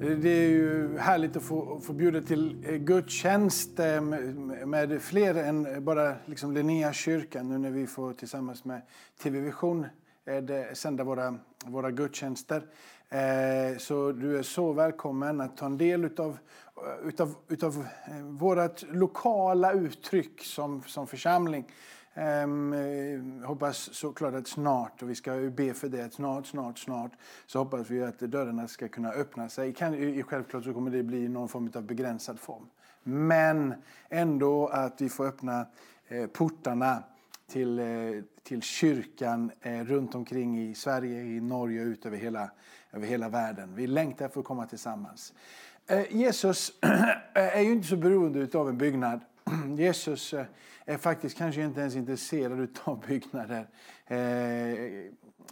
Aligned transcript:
Det 0.00 0.28
är 0.28 0.48
ju 0.48 0.98
härligt 0.98 1.36
att 1.36 1.42
få, 1.42 1.80
få 1.80 1.92
bjuda 1.92 2.20
till 2.20 2.64
eh, 2.68 2.76
gudstjänst 2.76 3.78
eh, 3.78 4.00
med, 4.00 4.68
med 4.68 5.02
fler 5.02 5.34
än 5.34 5.84
bara 5.84 6.14
liksom 6.24 6.52
Linnéakyrkan 6.52 7.48
nu 7.48 7.58
när 7.58 7.70
vi 7.70 7.86
får 7.86 8.12
tillsammans 8.12 8.64
med 8.64 8.82
TV 9.22 9.40
Vision 9.40 9.86
eh, 10.26 10.72
sända 10.72 11.04
våra, 11.04 11.38
våra 11.64 11.90
gudstjänster. 11.90 12.66
Eh, 13.08 13.78
så 13.78 14.12
du 14.12 14.38
är 14.38 14.42
så 14.42 14.72
välkommen 14.72 15.40
att 15.40 15.56
ta 15.56 15.66
en 15.66 15.78
del 15.78 16.04
utav, 16.04 16.38
utav, 17.04 17.34
utav 17.48 17.86
vårt 18.22 18.82
lokala 18.82 19.72
uttryck 19.72 20.44
som, 20.44 20.82
som 20.86 21.06
församling. 21.06 21.64
Um, 22.20 23.42
hoppas 23.44 23.94
såklart 23.94 24.34
att 24.34 24.48
snart, 24.48 25.02
och 25.02 25.10
vi 25.10 25.14
ska 25.14 25.34
ju 25.34 25.50
be 25.50 25.74
för 25.74 25.88
det, 25.88 26.04
att 26.04 26.12
snart, 26.12 26.46
snart, 26.46 26.78
snart 26.78 27.12
så 27.46 27.58
hoppas 27.58 27.90
vi 27.90 28.02
att 28.02 28.18
dörrarna 28.18 28.68
ska 28.68 28.88
kunna 28.88 29.10
öppna 29.10 29.48
sig. 29.48 29.72
Kan, 29.72 30.22
självklart 30.22 30.64
så 30.64 30.74
kommer 30.74 30.90
det 30.90 31.02
bli 31.02 31.28
någon 31.28 31.48
form 31.48 31.70
av 31.74 31.82
begränsad 31.82 32.40
form. 32.40 32.66
Men 33.02 33.74
ändå 34.08 34.66
att 34.66 35.00
vi 35.00 35.08
får 35.08 35.26
öppna 35.26 35.66
eh, 36.08 36.26
portarna 36.26 37.02
till, 37.50 37.78
eh, 37.78 37.86
till 38.42 38.62
kyrkan 38.62 39.50
eh, 39.60 39.84
runt 39.84 40.14
omkring 40.14 40.70
i 40.70 40.74
Sverige, 40.74 41.22
i 41.22 41.40
Norge 41.40 41.80
och 41.80 41.86
ut 41.86 42.06
över 42.06 42.16
hela, 42.16 42.50
över 42.92 43.06
hela 43.06 43.28
världen. 43.28 43.74
Vi 43.74 43.86
längtar 43.86 44.28
för 44.28 44.40
att 44.40 44.46
komma 44.46 44.66
tillsammans. 44.66 45.32
Eh, 45.86 46.16
Jesus 46.16 46.72
är 47.32 47.60
ju 47.60 47.72
inte 47.72 47.88
så 47.88 47.96
beroende 47.96 48.58
av 48.58 48.68
en 48.68 48.78
byggnad. 48.78 49.20
Jesus 49.76 50.34
eh, 50.34 50.44
är 50.84 50.96
faktiskt 50.96 51.38
kanske 51.38 51.62
inte 51.62 51.80
ens 51.80 51.96
intresserad 51.96 52.68
av 52.84 53.04
byggnader. 53.08 53.66
Eh, 54.06 54.18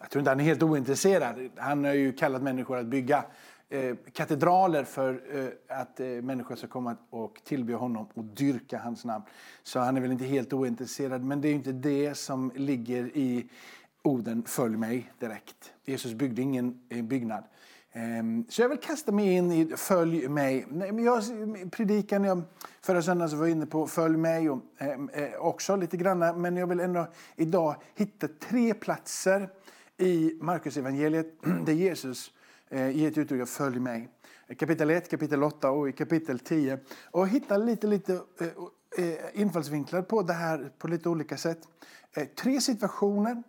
jag 0.00 0.10
tror 0.10 0.20
inte 0.20 0.30
han 0.30 0.40
är 0.40 0.44
helt 0.44 0.62
ointresserad. 0.62 1.50
Han 1.56 1.84
har 1.84 1.92
ju 1.92 2.12
kallat 2.12 2.42
människor 2.42 2.78
att 2.78 2.86
bygga 2.86 3.24
eh, 3.68 3.96
katedraler 4.12 4.84
för 4.84 5.22
att 5.68 5.98
människor 5.98 6.56
ska 6.56 6.66
komma 6.66 6.96
och 7.10 7.40
tillbe 7.44 7.74
honom 7.74 8.06
och 8.14 8.24
dyrka 8.24 8.78
hans 8.78 9.04
namn. 9.04 9.24
Så 9.62 9.80
han 9.80 9.96
är 9.96 10.00
väl 10.00 10.12
inte 10.12 10.24
helt 10.24 10.52
ointresserad. 10.52 11.24
Men 11.24 11.40
det 11.40 11.48
är 11.48 11.54
inte 11.54 11.72
det 11.72 12.14
som 12.14 12.52
ligger 12.54 13.16
i 13.16 13.48
orden 14.02 14.42
följ 14.46 14.76
mig 14.76 15.12
direkt. 15.18 15.72
Jesus 15.84 16.12
byggde 16.12 16.42
ingen 16.42 16.80
byggnad. 16.88 17.44
Ehm, 17.92 18.44
så 18.48 18.62
jag 18.62 18.68
vill 18.68 18.78
kasta 18.78 19.12
mig 19.12 19.32
in 19.32 19.52
i 19.52 19.76
Följ 19.76 20.28
mig. 20.28 20.66
Jag, 21.04 21.22
predikan 21.70 22.24
jag 22.24 22.42
förra 22.80 23.02
söndagen 23.02 23.38
var 23.38 23.46
inne 23.46 23.66
på 23.66 23.86
Följ 23.86 24.16
mig 24.16 24.50
och, 24.50 24.62
ehm, 24.78 25.08
eh, 25.08 25.34
också 25.38 25.76
lite 25.76 25.96
grann. 25.96 26.40
Men 26.42 26.56
jag 26.56 26.66
vill 26.66 26.80
ändå 26.80 27.06
idag 27.36 27.76
hitta 27.94 28.28
tre 28.28 28.74
platser 28.74 29.48
i 29.96 30.38
Markus 30.40 30.76
evangeliet 30.76 31.26
där 31.66 31.72
Jesus 31.72 32.30
eh, 32.68 32.90
ger 32.90 33.08
ett 33.08 33.18
uttryck 33.18 33.48
Följ 33.48 33.80
mig. 33.80 34.08
Kapitel 34.58 34.90
1, 34.90 35.10
kapitel 35.10 35.42
8 35.42 35.70
och 35.70 35.88
i 35.88 35.92
kapitel 35.92 36.38
10. 36.38 36.78
Och 37.10 37.28
hitta 37.28 37.56
lite, 37.56 37.86
lite 37.86 38.12
eh, 38.40 39.04
eh, 39.04 39.40
infallsvinklar 39.40 40.02
på 40.02 40.22
det 40.22 40.32
här 40.32 40.72
på 40.78 40.88
lite 40.88 41.08
olika 41.08 41.36
sätt. 41.36 41.58
Eh, 42.12 42.24
tre 42.24 42.60
situationer. 42.60 43.42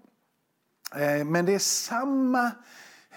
Eh, 0.95 1.25
men 1.25 1.45
det 1.45 1.55
är 1.55 1.59
samma 1.59 2.51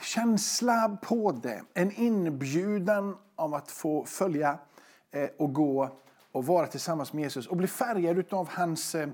känsla 0.03 0.99
på 1.03 1.33
det. 1.33 1.63
En 1.75 1.93
inbjudan 1.93 3.17
om 3.37 3.55
att 3.55 3.71
få 3.71 4.05
följa 4.05 4.59
eh, 5.11 5.29
och 5.39 5.53
gå 5.53 5.99
och 6.33 6.47
vara 6.47 6.67
tillsammans 6.67 7.13
med 7.13 7.23
Jesus 7.23 7.47
och 7.47 7.57
bli 7.57 7.67
färgad 7.67 8.33
av 8.33 8.49
hans 8.49 8.95
eh, 8.95 9.09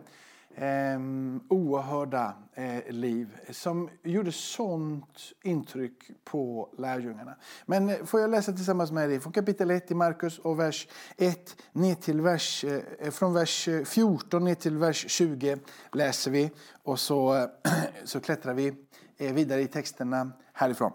oerhörda 1.49 2.35
eh, 2.55 2.93
liv 2.93 3.39
som 3.51 3.91
gjorde 4.03 4.33
sånt 4.33 5.33
intryck 5.43 6.11
på 6.25 6.75
lärjungarna. 6.79 7.37
Men 7.67 7.89
eh, 7.89 8.05
får 8.05 8.21
jag 8.21 8.31
läsa 8.31 8.53
tillsammans 8.53 8.93
med 8.93 9.09
dig 9.09 9.21
från 9.21 9.33
kapitel 9.33 9.71
1 9.71 9.91
i 9.91 9.95
Markus 9.95 10.39
och 10.39 10.59
vers 10.59 10.89
1 11.17 11.57
ner 11.73 11.95
till 11.95 12.21
vers, 12.21 12.65
eh, 12.65 12.81
eh 12.99 13.11
från 13.11 13.35
vers 13.35 13.69
14 13.85 14.45
ner 14.45 14.55
till 14.55 14.77
vers 14.77 15.11
20 15.11 15.59
läser 15.93 16.31
vi 16.31 16.51
och 16.83 17.01
så, 17.01 17.49
så 18.05 18.21
klättrar 18.21 18.55
vi 18.55 18.75
Eh, 19.21 19.33
vidare 19.33 19.63
i 19.63 19.67
texterna 19.67 20.31
härifrån. 20.53 20.93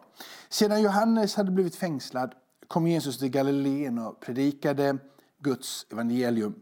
Sedan 0.50 0.82
Johannes 0.82 1.36
hade 1.36 1.52
blivit 1.52 1.76
fängslad 1.76 2.36
kom 2.68 2.88
Jesus 2.88 3.20
till 3.20 3.30
Galileen 3.30 4.00
och 4.00 4.20
predikade 4.20 4.98
Guds 5.40 5.86
evangelium. 5.92 6.56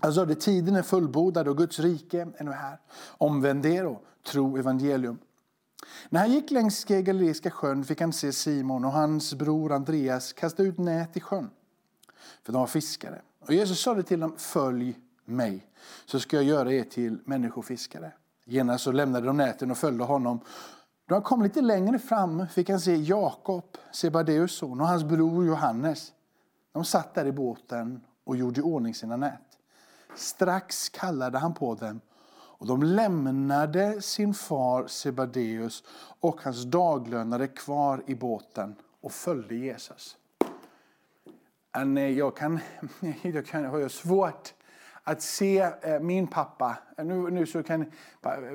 Han 0.00 0.12
sade 0.12 0.32
att 0.32 0.40
tiden 0.40 0.76
är 0.76 0.82
fullbordad 0.82 1.48
och 1.48 1.56
Guds 1.56 1.78
rike 1.78 2.28
är 2.36 2.44
nu 2.44 2.50
här. 2.50 2.80
Omvänd 3.08 3.66
er 3.66 3.86
och 3.86 4.04
tro 4.26 4.56
evangelium. 4.56 5.18
När 6.08 6.20
han 6.20 6.32
gick 6.32 6.50
längs 6.50 6.84
Galileiska 6.84 7.50
sjön 7.50 7.84
fick 7.84 8.00
han 8.00 8.12
se 8.12 8.32
Simon 8.32 8.84
och 8.84 8.92
hans 8.92 9.34
bror 9.34 9.72
Andreas 9.72 10.32
kasta 10.32 10.62
ut 10.62 10.78
nät 10.78 11.16
i 11.16 11.20
sjön. 11.20 11.50
För 12.42 12.52
de 12.52 12.60
var 12.60 12.66
fiskare. 12.66 13.22
Och 13.40 13.52
Jesus 13.52 13.80
sa 13.80 14.02
till 14.02 14.20
dem, 14.20 14.34
följ 14.38 14.98
mig 15.24 15.66
så 16.06 16.20
ska 16.20 16.36
jag 16.36 16.44
göra 16.44 16.72
er 16.72 16.84
till 16.84 17.18
människofiskare. 17.24 18.12
Genast 18.50 18.84
så 18.84 18.92
lämnade 18.92 19.26
de 19.26 19.36
näten 19.36 19.70
och 19.70 19.78
följde 19.78 20.04
honom. 20.04 20.40
Då 21.08 21.14
han 21.14 21.22
kom 21.22 21.42
lite 21.42 21.60
längre 21.60 21.98
fram 21.98 22.48
fick 22.48 22.70
han 22.70 22.80
se 22.80 22.96
Jakob, 22.96 23.64
Sebadeus 23.92 24.52
son, 24.52 24.80
och 24.80 24.86
hans 24.86 25.04
bror 25.04 25.46
Johannes. 25.46 26.12
De 26.72 26.84
satt 26.84 27.14
där 27.14 27.26
i 27.26 27.32
båten 27.32 28.00
och 28.24 28.36
gjorde 28.36 28.60
i 28.60 28.62
ordning 28.62 28.94
sina 28.94 29.16
nät. 29.16 29.58
Strax 30.14 30.88
kallade 30.88 31.38
han 31.38 31.54
på 31.54 31.74
dem 31.74 32.00
och 32.30 32.66
de 32.66 32.82
lämnade 32.82 34.02
sin 34.02 34.34
far 34.34 34.86
Sebadeus 34.86 35.84
och 36.20 36.42
hans 36.42 36.64
daglönare 36.64 37.46
kvar 37.46 38.02
i 38.06 38.14
båten 38.14 38.76
och 39.00 39.12
följde 39.12 39.54
Jesus. 39.54 40.16
Jag 42.16 42.36
kan, 42.36 42.60
jag 43.22 43.46
kan 43.46 43.64
ha 43.64 43.88
svårt 43.88 44.54
att 45.08 45.22
se 45.22 45.58
eh, 45.58 46.00
min 46.00 46.26
pappa. 46.26 46.78
Eh, 46.96 47.04
nu, 47.04 47.30
nu 47.30 47.46
så 47.46 47.62
kan, 47.62 47.84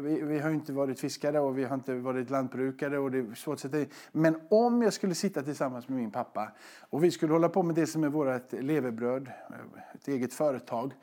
vi, 0.01 0.21
vi, 0.21 0.39
har 0.39 0.51
inte 0.51 0.73
varit 0.73 0.99
fiskare 0.99 1.39
och 1.39 1.57
vi 1.57 1.63
har 1.63 1.75
inte 1.75 1.93
varit 1.95 2.29
lantbrukare. 2.29 2.97
och 2.97 3.11
det 3.11 3.17
är 3.17 3.35
svårt 3.35 3.53
att 3.53 3.59
sätta 3.59 3.79
in. 3.79 3.89
Men 4.11 4.39
om 4.49 4.81
jag 4.81 4.93
skulle 4.93 5.15
sitta 5.15 5.41
tillsammans 5.41 5.87
med 5.87 5.97
min 5.97 6.11
pappa 6.11 6.51
och 6.89 7.03
vi 7.03 7.11
skulle 7.11 7.33
hålla 7.33 7.49
på 7.49 7.63
med 7.63 7.75
det 7.75 7.87
som 7.87 8.03
är 8.03 8.09
vårt 8.09 8.51
levebröd, 8.51 9.27
eh, 9.27 9.95
ett 9.95 10.07
eget 10.07 10.33
företag. 10.33 10.93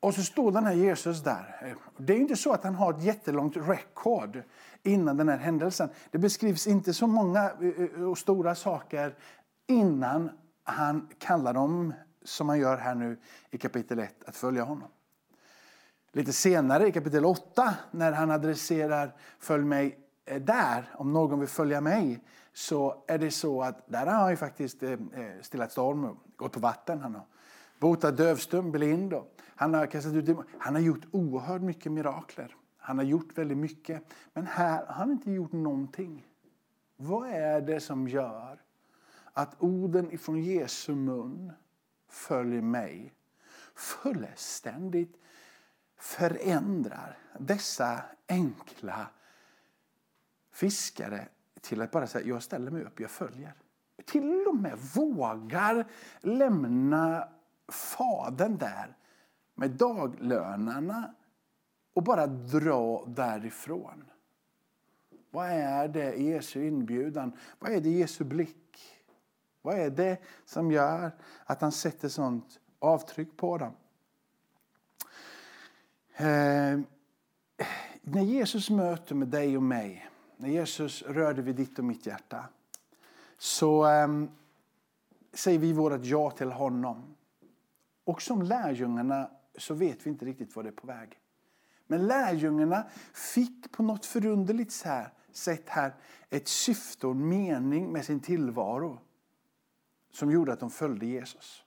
Och 0.00 0.14
så 0.14 0.22
står 0.22 0.52
den 0.52 0.64
här 0.64 0.74
Jesus 0.74 1.22
där. 1.22 1.60
Eh, 1.62 1.76
det 1.96 2.12
är 2.12 2.18
inte 2.18 2.36
så 2.36 2.52
att 2.52 2.64
han 2.64 2.74
har 2.74 2.92
ett 2.92 3.02
jättelångt 3.02 3.56
rekord 3.56 4.42
innan 4.82 5.16
den 5.16 5.28
här 5.28 5.38
händelsen. 5.38 5.88
Det 6.10 6.18
beskrivs 6.18 6.66
inte 6.66 6.94
så 6.94 7.06
många 7.06 7.50
och 8.10 8.18
stora 8.18 8.54
saker 8.54 9.14
innan 9.66 10.30
han 10.64 11.08
kallar 11.18 11.54
dem 11.54 11.92
som 12.28 12.48
han 12.48 12.58
gör 12.58 12.76
här 12.76 12.94
nu 12.94 13.16
i 13.50 13.58
kapitel 13.58 13.98
1, 13.98 14.24
att 14.24 14.36
följa 14.36 14.64
honom. 14.64 14.88
Lite 16.12 16.32
senare 16.32 16.88
i 16.88 16.92
kapitel 16.92 17.24
8, 17.24 17.74
när 17.90 18.12
han 18.12 18.30
adresserar 18.30 19.14
följ 19.38 19.64
mig 19.64 19.98
där, 20.40 20.90
om 20.94 21.12
någon 21.12 21.40
vill 21.40 21.48
följa 21.48 21.80
mig, 21.80 22.20
så 22.52 23.04
är 23.06 23.18
det 23.18 23.30
så 23.30 23.62
att 23.62 23.88
där 23.88 24.06
har 24.06 24.12
han 24.12 24.30
ju 24.30 24.36
faktiskt 24.36 24.82
eh, 24.82 24.90
eh, 24.90 24.98
stillat 25.42 25.72
storm 25.72 26.04
och 26.04 26.16
gått 26.36 26.52
på 26.52 26.60
vatten. 26.60 27.00
Han 27.00 27.14
har 27.14 27.24
botat 27.78 28.16
dövstum, 28.16 28.72
blind 28.72 29.14
och 29.14 29.34
han 29.44 29.74
har 29.74 29.86
kastat 29.86 30.14
ut 30.14 30.36
Han 30.58 30.74
har 30.74 30.82
gjort 30.82 31.06
oerhört 31.10 31.62
mycket 31.62 31.92
mirakler. 31.92 32.56
Han 32.76 32.98
har 32.98 33.04
gjort 33.04 33.38
väldigt 33.38 33.58
mycket. 33.58 34.02
Men 34.32 34.46
här 34.46 34.86
har 34.86 34.94
han 34.94 35.10
inte 35.10 35.30
gjort 35.30 35.52
någonting. 35.52 36.26
Vad 36.96 37.28
är 37.28 37.60
det 37.60 37.80
som 37.80 38.08
gör 38.08 38.60
att 39.32 39.56
orden 39.58 40.12
ifrån 40.12 40.42
Jesu 40.42 40.94
mun 40.94 41.52
följ 42.08 42.60
mig 42.60 43.14
fullständigt 43.74 45.16
förändrar 45.96 47.18
dessa 47.38 48.02
enkla 48.28 49.06
fiskare 50.52 51.28
till 51.60 51.82
att 51.82 51.90
bara 51.90 52.06
säga 52.06 52.26
jag 52.26 52.42
ställer 52.42 52.70
mig 52.70 52.82
upp, 52.82 53.00
jag 53.00 53.10
följer. 53.10 53.54
Till 54.04 54.44
och 54.48 54.56
med 54.56 54.78
vågar 54.94 55.86
lämna 56.20 57.28
fadern 57.68 58.58
där 58.58 58.96
med 59.54 59.70
daglönarna 59.70 61.14
och 61.94 62.02
bara 62.02 62.26
dra 62.26 63.04
därifrån. 63.06 64.04
Vad 65.30 65.46
är 65.50 65.88
det 65.88 66.14
i 66.14 66.30
Jesu 66.30 66.66
inbjudan? 66.66 67.32
Vad 67.58 67.72
är 67.72 67.80
det 67.80 67.88
i 67.88 67.98
Jesu 67.98 68.24
blick? 68.24 68.97
Vad 69.62 69.78
är 69.78 69.90
det 69.90 70.18
som 70.44 70.72
gör 70.72 71.10
att 71.44 71.60
han 71.60 71.72
sätter 71.72 72.08
sånt 72.08 72.60
avtryck 72.78 73.36
på 73.36 73.58
dem. 73.58 73.72
Eh, 76.16 76.80
när 78.02 78.22
Jesus 78.22 78.70
möter 78.70 79.14
med 79.14 79.28
dig 79.28 79.56
och 79.56 79.62
mig, 79.62 80.08
när 80.36 80.48
Jesus 80.48 81.02
rörde 81.02 81.42
vid 81.42 81.56
ditt 81.56 81.78
och 81.78 81.84
mitt 81.84 82.06
hjärta, 82.06 82.44
så 83.38 83.86
eh, 83.86 84.08
säger 85.32 85.58
vi 85.58 85.72
vårt 85.72 86.04
ja 86.04 86.30
till 86.30 86.52
honom. 86.52 87.14
Och 88.04 88.22
som 88.22 88.42
lärjungarna 88.42 89.30
så 89.58 89.74
vet 89.74 90.06
vi 90.06 90.10
inte 90.10 90.24
riktigt 90.24 90.56
vad 90.56 90.64
det 90.64 90.68
är 90.68 90.72
på 90.72 90.86
väg. 90.86 91.18
Men 91.86 92.06
lärjungarna 92.06 92.84
fick 93.12 93.72
på 93.72 93.82
något 93.82 94.06
förunderligt 94.06 94.72
sätt 95.32 95.68
här 95.68 95.94
ett 96.30 96.48
syfte 96.48 97.06
och 97.06 97.12
en 97.12 97.28
mening 97.28 97.92
med 97.92 98.04
sin 98.04 98.20
tillvaro 98.20 98.98
som 100.10 100.30
gjorde 100.30 100.52
att 100.52 100.60
de 100.60 100.70
följde 100.70 101.06
Jesus. 101.06 101.64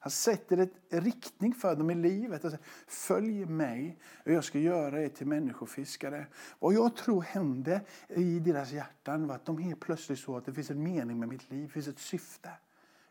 Han 0.00 0.10
sätter 0.10 0.58
ett 0.58 0.72
riktning 0.90 1.54
för 1.54 1.76
dem 1.76 1.90
i 1.90 1.94
livet. 1.94 2.44
Och 2.44 2.50
säger, 2.50 2.64
Följ 2.86 3.46
mig 3.46 3.98
och 4.24 4.32
jag 4.32 4.44
ska 4.44 4.58
göra 4.58 5.02
er 5.02 5.08
till 5.08 5.26
människofiskare. 5.26 6.26
Vad 6.58 6.74
jag 6.74 6.96
tror 6.96 7.22
hände 7.22 7.80
i 8.08 8.38
deras 8.38 8.72
hjärtan 8.72 9.26
var 9.26 9.34
att 9.34 9.44
de 9.44 9.58
helt 9.58 9.80
plötsligt 9.80 10.18
såg 10.18 10.36
att 10.36 10.44
det 10.44 10.52
finns 10.52 10.70
en 10.70 10.82
mening 10.82 11.18
med 11.18 11.28
mitt 11.28 11.50
liv, 11.50 11.66
det 11.66 11.72
finns 11.72 11.88
ett 11.88 11.98
syfte. 11.98 12.50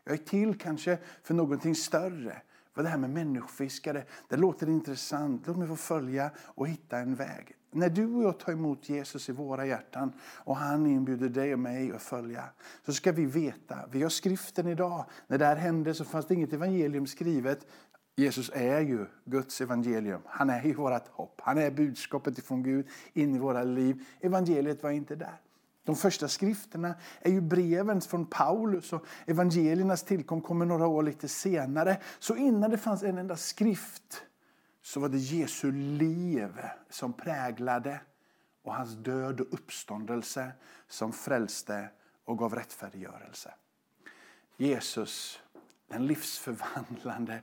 Jag 0.04 0.14
är 0.14 0.24
till 0.24 0.58
kanske 0.58 0.98
för 1.22 1.34
någonting 1.34 1.74
större. 1.74 2.42
För 2.74 2.82
det 2.82 2.88
här 2.88 2.98
med 2.98 3.10
människofiskare, 3.10 4.04
det 4.28 4.36
låter 4.36 4.68
intressant. 4.68 5.46
Låt 5.46 5.56
mig 5.56 5.68
få 5.68 5.76
följa 5.76 6.30
och 6.38 6.68
hitta 6.68 6.98
en 6.98 7.14
väg. 7.14 7.56
När 7.78 7.90
du 7.90 8.14
och 8.14 8.22
jag 8.22 8.38
tar 8.38 8.52
emot 8.52 8.88
Jesus 8.88 9.28
i 9.28 9.32
våra 9.32 9.66
hjärtan 9.66 10.12
och 10.20 10.56
han 10.56 10.86
inbjuder 10.86 11.28
dig 11.28 11.52
och 11.52 11.58
mig 11.58 11.92
att 11.92 12.02
följa 12.02 12.44
så 12.86 12.92
ska 12.92 13.12
vi 13.12 13.26
veta, 13.26 13.78
vi 13.90 14.02
har 14.02 14.10
skriften 14.10 14.68
idag. 14.68 15.04
När 15.26 15.38
det 15.38 15.44
här 15.44 15.56
hände 15.56 15.94
så 15.94 16.04
fanns 16.04 16.26
det 16.26 16.34
inget 16.34 16.52
evangelium 16.52 17.06
skrivet. 17.06 17.66
Jesus 18.16 18.50
är 18.54 18.80
ju 18.80 19.06
Guds 19.24 19.60
evangelium. 19.60 20.20
Han 20.26 20.50
är 20.50 20.62
ju 20.62 20.74
vårt 20.74 21.08
hopp. 21.08 21.40
Han 21.44 21.58
är 21.58 21.70
budskapet 21.70 22.38
ifrån 22.38 22.62
Gud 22.62 22.86
in 23.12 23.34
i 23.34 23.38
våra 23.38 23.62
liv. 23.62 24.04
Evangeliet 24.20 24.82
var 24.82 24.90
inte 24.90 25.16
där. 25.16 25.40
De 25.84 25.96
första 25.96 26.28
skrifterna 26.28 26.94
är 27.20 27.30
ju 27.30 27.40
breven 27.40 28.00
från 28.00 28.26
Paulus 28.26 28.92
och 28.92 29.06
evangeliernas 29.26 30.02
tillkom 30.02 30.40
kommer 30.40 30.66
några 30.66 30.86
år 30.86 31.02
lite 31.02 31.28
senare. 31.28 31.96
Så 32.18 32.36
innan 32.36 32.70
det 32.70 32.78
fanns 32.78 33.02
en 33.02 33.18
enda 33.18 33.36
skrift 33.36 34.22
så 34.88 35.00
var 35.00 35.08
det 35.08 35.18
Jesu 35.18 35.72
liv 35.72 36.60
som 36.90 37.12
präglade 37.12 38.00
och 38.62 38.74
hans 38.74 38.94
död 38.94 39.40
och 39.40 39.46
uppståndelse 39.54 40.52
som 40.86 41.12
frälste 41.12 41.88
och 42.24 42.38
gav 42.38 42.54
rättfärdiggörelse. 42.54 43.54
Jesus, 44.56 45.40
den 45.88 46.06
livsförvandlande 46.06 47.42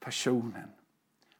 personen. 0.00 0.68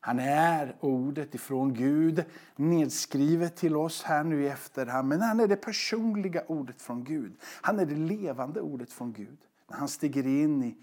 Han 0.00 0.18
är 0.18 0.76
ordet 0.80 1.34
ifrån 1.34 1.74
Gud 1.74 2.24
nedskrivet 2.56 3.56
till 3.56 3.76
oss 3.76 4.02
här 4.02 4.24
nu 4.24 4.42
i 4.42 4.48
efterhand. 4.48 5.08
Men 5.08 5.20
han 5.20 5.40
är 5.40 5.46
det 5.46 5.56
personliga 5.56 6.44
ordet 6.46 6.82
från 6.82 7.04
Gud. 7.04 7.36
Han 7.42 7.80
är 7.80 7.86
det 7.86 7.96
levande 7.96 8.60
ordet 8.60 8.92
från 8.92 9.12
Gud. 9.12 9.38
När 9.68 9.76
han 9.76 9.88
stiger 9.88 10.26
in 10.26 10.64
i 10.64 10.76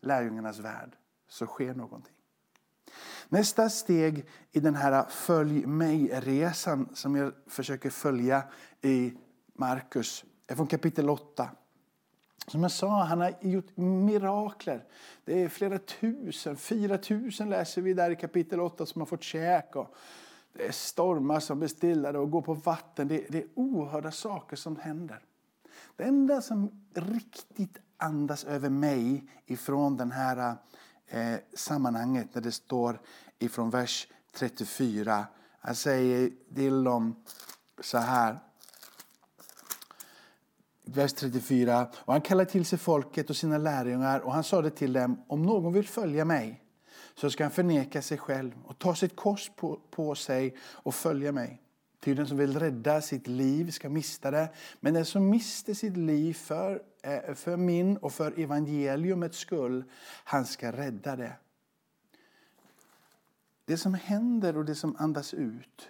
lärjungarnas 0.00 0.58
värld 0.58 0.96
så 1.28 1.46
sker 1.46 1.74
någonting. 1.74 2.17
Nästa 3.28 3.70
steg 3.70 4.26
i 4.52 4.60
den 4.60 4.74
här 4.74 5.04
följ 5.08 5.66
mig-resan 5.66 6.88
som 6.94 7.16
jag 7.16 7.32
försöker 7.46 7.90
följa 7.90 8.42
i 8.82 9.12
Markus 9.54 10.24
är 10.46 10.54
från 10.54 10.66
kapitel 10.66 11.10
8. 11.10 11.50
Som 12.46 12.62
jag 12.62 12.72
sa, 12.72 13.04
han 13.04 13.20
har 13.20 13.34
gjort 13.40 13.76
mirakler. 13.76 14.84
Det 15.24 15.42
är 15.42 15.48
flera 15.48 15.78
tusen, 15.78 16.56
fyra 16.56 16.98
tusen 16.98 17.50
läser 17.50 17.82
vi 17.82 17.94
där 17.94 18.10
i 18.10 18.16
kapitel 18.16 18.60
8 18.60 18.86
som 18.86 19.00
har 19.00 19.06
fått 19.06 19.22
käk. 19.22 19.76
Och 19.76 19.94
det 20.52 20.66
är 20.66 20.72
stormar 20.72 21.40
som 21.40 21.58
blir 21.58 21.68
stillade 21.68 22.18
och 22.18 22.30
går 22.30 22.42
på 22.42 22.54
vatten. 22.54 23.08
Det, 23.08 23.26
det 23.28 23.38
är 23.38 23.46
oerhörda 23.54 24.10
saker 24.10 24.56
som 24.56 24.76
händer. 24.76 25.20
Det 25.96 26.04
enda 26.04 26.42
som 26.42 26.86
riktigt 26.94 27.78
andas 27.96 28.44
över 28.44 28.70
mig 28.70 29.30
ifrån 29.46 29.96
den 29.96 30.12
här 30.12 30.56
eh, 31.08 31.34
sammanhanget 31.54 32.34
när 32.34 32.42
det 32.42 32.52
står 32.52 33.00
ifrån 33.38 33.70
vers 33.70 34.08
34. 34.32 35.26
Han 35.60 35.74
säger 35.74 36.30
till 36.54 36.84
dem 36.84 37.16
så 37.80 37.98
här 37.98 38.38
vers 40.84 41.12
34. 41.12 41.86
Och 41.94 42.12
han 42.12 42.22
kallade 42.22 42.50
till 42.50 42.66
sig 42.66 42.78
folket 42.78 43.30
och 43.30 43.36
sina 43.36 43.58
lärjungar 43.58 44.20
och 44.20 44.32
han 44.32 44.44
sade 44.44 44.70
till 44.70 44.92
dem, 44.92 45.24
om 45.26 45.42
någon 45.42 45.72
vill 45.72 45.88
följa 45.88 46.24
mig 46.24 46.62
så 47.14 47.30
ska 47.30 47.44
han 47.44 47.50
förneka 47.50 48.02
sig 48.02 48.18
själv 48.18 48.52
och 48.64 48.78
ta 48.78 48.94
sitt 48.94 49.16
kors 49.16 49.50
på, 49.56 49.80
på 49.90 50.14
sig 50.14 50.56
och 50.60 50.94
följa 50.94 51.32
mig. 51.32 51.62
Ty 52.00 52.14
den 52.14 52.26
som 52.26 52.36
vill 52.36 52.58
rädda 52.58 53.00
sitt 53.00 53.26
liv 53.26 53.70
ska 53.70 53.88
mista 53.88 54.30
det, 54.30 54.48
men 54.80 54.94
den 54.94 55.04
som 55.04 55.30
mister 55.30 55.74
sitt 55.74 55.96
liv 55.96 56.34
för, 56.34 56.82
eh, 57.02 57.34
för 57.34 57.56
min 57.56 57.96
och 57.96 58.12
för 58.12 58.40
evangeliumets 58.40 59.38
skull, 59.38 59.84
han 60.24 60.46
ska 60.46 60.72
rädda 60.72 61.16
det. 61.16 61.32
Det 63.64 63.76
som 63.76 63.94
händer 63.94 64.56
och 64.56 64.64
det 64.64 64.74
som 64.74 64.96
andas 64.98 65.34
ut 65.34 65.88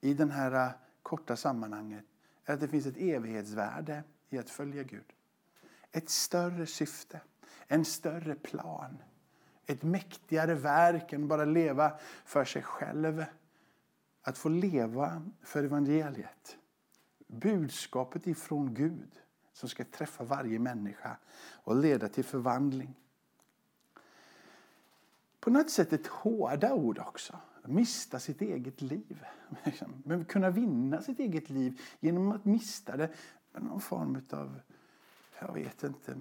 i 0.00 0.14
det 0.14 0.32
här 0.32 0.66
eh, 0.66 0.72
korta 1.02 1.36
sammanhanget 1.36 2.04
är 2.44 2.54
att 2.54 2.60
det 2.60 2.68
finns 2.68 2.86
ett 2.86 2.96
evighetsvärde 2.96 4.02
i 4.30 4.38
att 4.38 4.50
följa 4.50 4.82
Gud. 4.82 5.12
Ett 5.92 6.10
större 6.10 6.66
syfte, 6.66 7.20
en 7.66 7.84
större 7.84 8.34
plan. 8.34 8.98
Ett 9.66 9.82
mäktigare 9.82 10.54
verk 10.54 11.12
än 11.12 11.28
bara 11.28 11.44
leva 11.44 11.92
för 12.24 12.44
sig 12.44 12.62
själv. 12.62 13.24
Att 14.28 14.38
få 14.38 14.48
leva 14.48 15.22
för 15.42 15.64
evangeliet. 15.64 16.56
Budskapet 17.26 18.26
ifrån 18.26 18.74
Gud 18.74 19.20
som 19.52 19.68
ska 19.68 19.84
träffa 19.84 20.24
varje 20.24 20.58
människa 20.58 21.16
och 21.52 21.76
leda 21.76 22.08
till 22.08 22.24
förvandling. 22.24 22.94
På 25.40 25.50
något 25.50 25.70
sätt 25.70 25.92
ett 25.92 26.06
hårda 26.06 26.74
ord 26.74 26.98
också. 26.98 27.38
Mista 27.64 28.18
sitt 28.18 28.40
eget 28.40 28.82
liv. 28.82 29.24
Men 30.04 30.24
kunna 30.24 30.50
vinna 30.50 31.02
sitt 31.02 31.18
eget 31.18 31.50
liv 31.50 31.80
genom 32.00 32.32
att 32.32 32.44
mista 32.44 32.96
det 32.96 33.10
någon 33.52 33.80
form 33.80 34.22
av, 34.30 34.60
jag 35.40 35.54
vet 35.54 35.82
inte, 35.82 36.16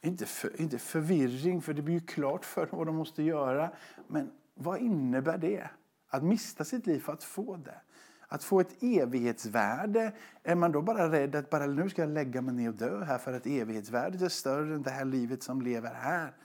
inte, 0.00 0.26
för, 0.26 0.60
inte 0.60 0.78
förvirring 0.78 1.62
för 1.62 1.74
det 1.74 1.82
blir 1.82 1.94
ju 1.94 2.06
klart 2.06 2.44
för 2.44 2.66
dem 2.66 2.78
vad 2.78 2.86
de 2.86 2.96
måste 2.96 3.22
göra. 3.22 3.70
Men 4.06 4.30
vad 4.54 4.80
innebär 4.80 5.38
det? 5.38 5.70
Att 6.12 6.22
mista 6.22 6.64
sitt 6.64 6.86
liv 6.86 7.00
för 7.00 7.12
att 7.12 7.24
få 7.24 7.56
det. 7.56 7.80
Att 8.28 8.44
få 8.44 8.60
ett 8.60 8.82
evighetsvärde. 8.82 10.12
Är 10.42 10.54
man 10.54 10.72
då 10.72 10.82
bara 10.82 11.12
rädd 11.12 11.34
att 11.34 11.50
bara 11.50 11.66
nu 11.66 11.90
ska 11.90 12.02
jag 12.02 12.10
lägga 12.10 12.42
mig 12.42 12.54
ner 12.54 12.68
och 12.68 12.74
dö 12.74 13.04
här 13.04 13.18
för 13.18 13.32
att 13.32 13.46
evighetsvärdet 13.46 14.22
är 14.22 14.28
större 14.28 14.74
än 14.74 14.82
det 14.82 14.90
här 14.90 15.04
livet 15.04 15.42
som 15.42 15.62
lever 15.62 15.94
här? 15.94 16.36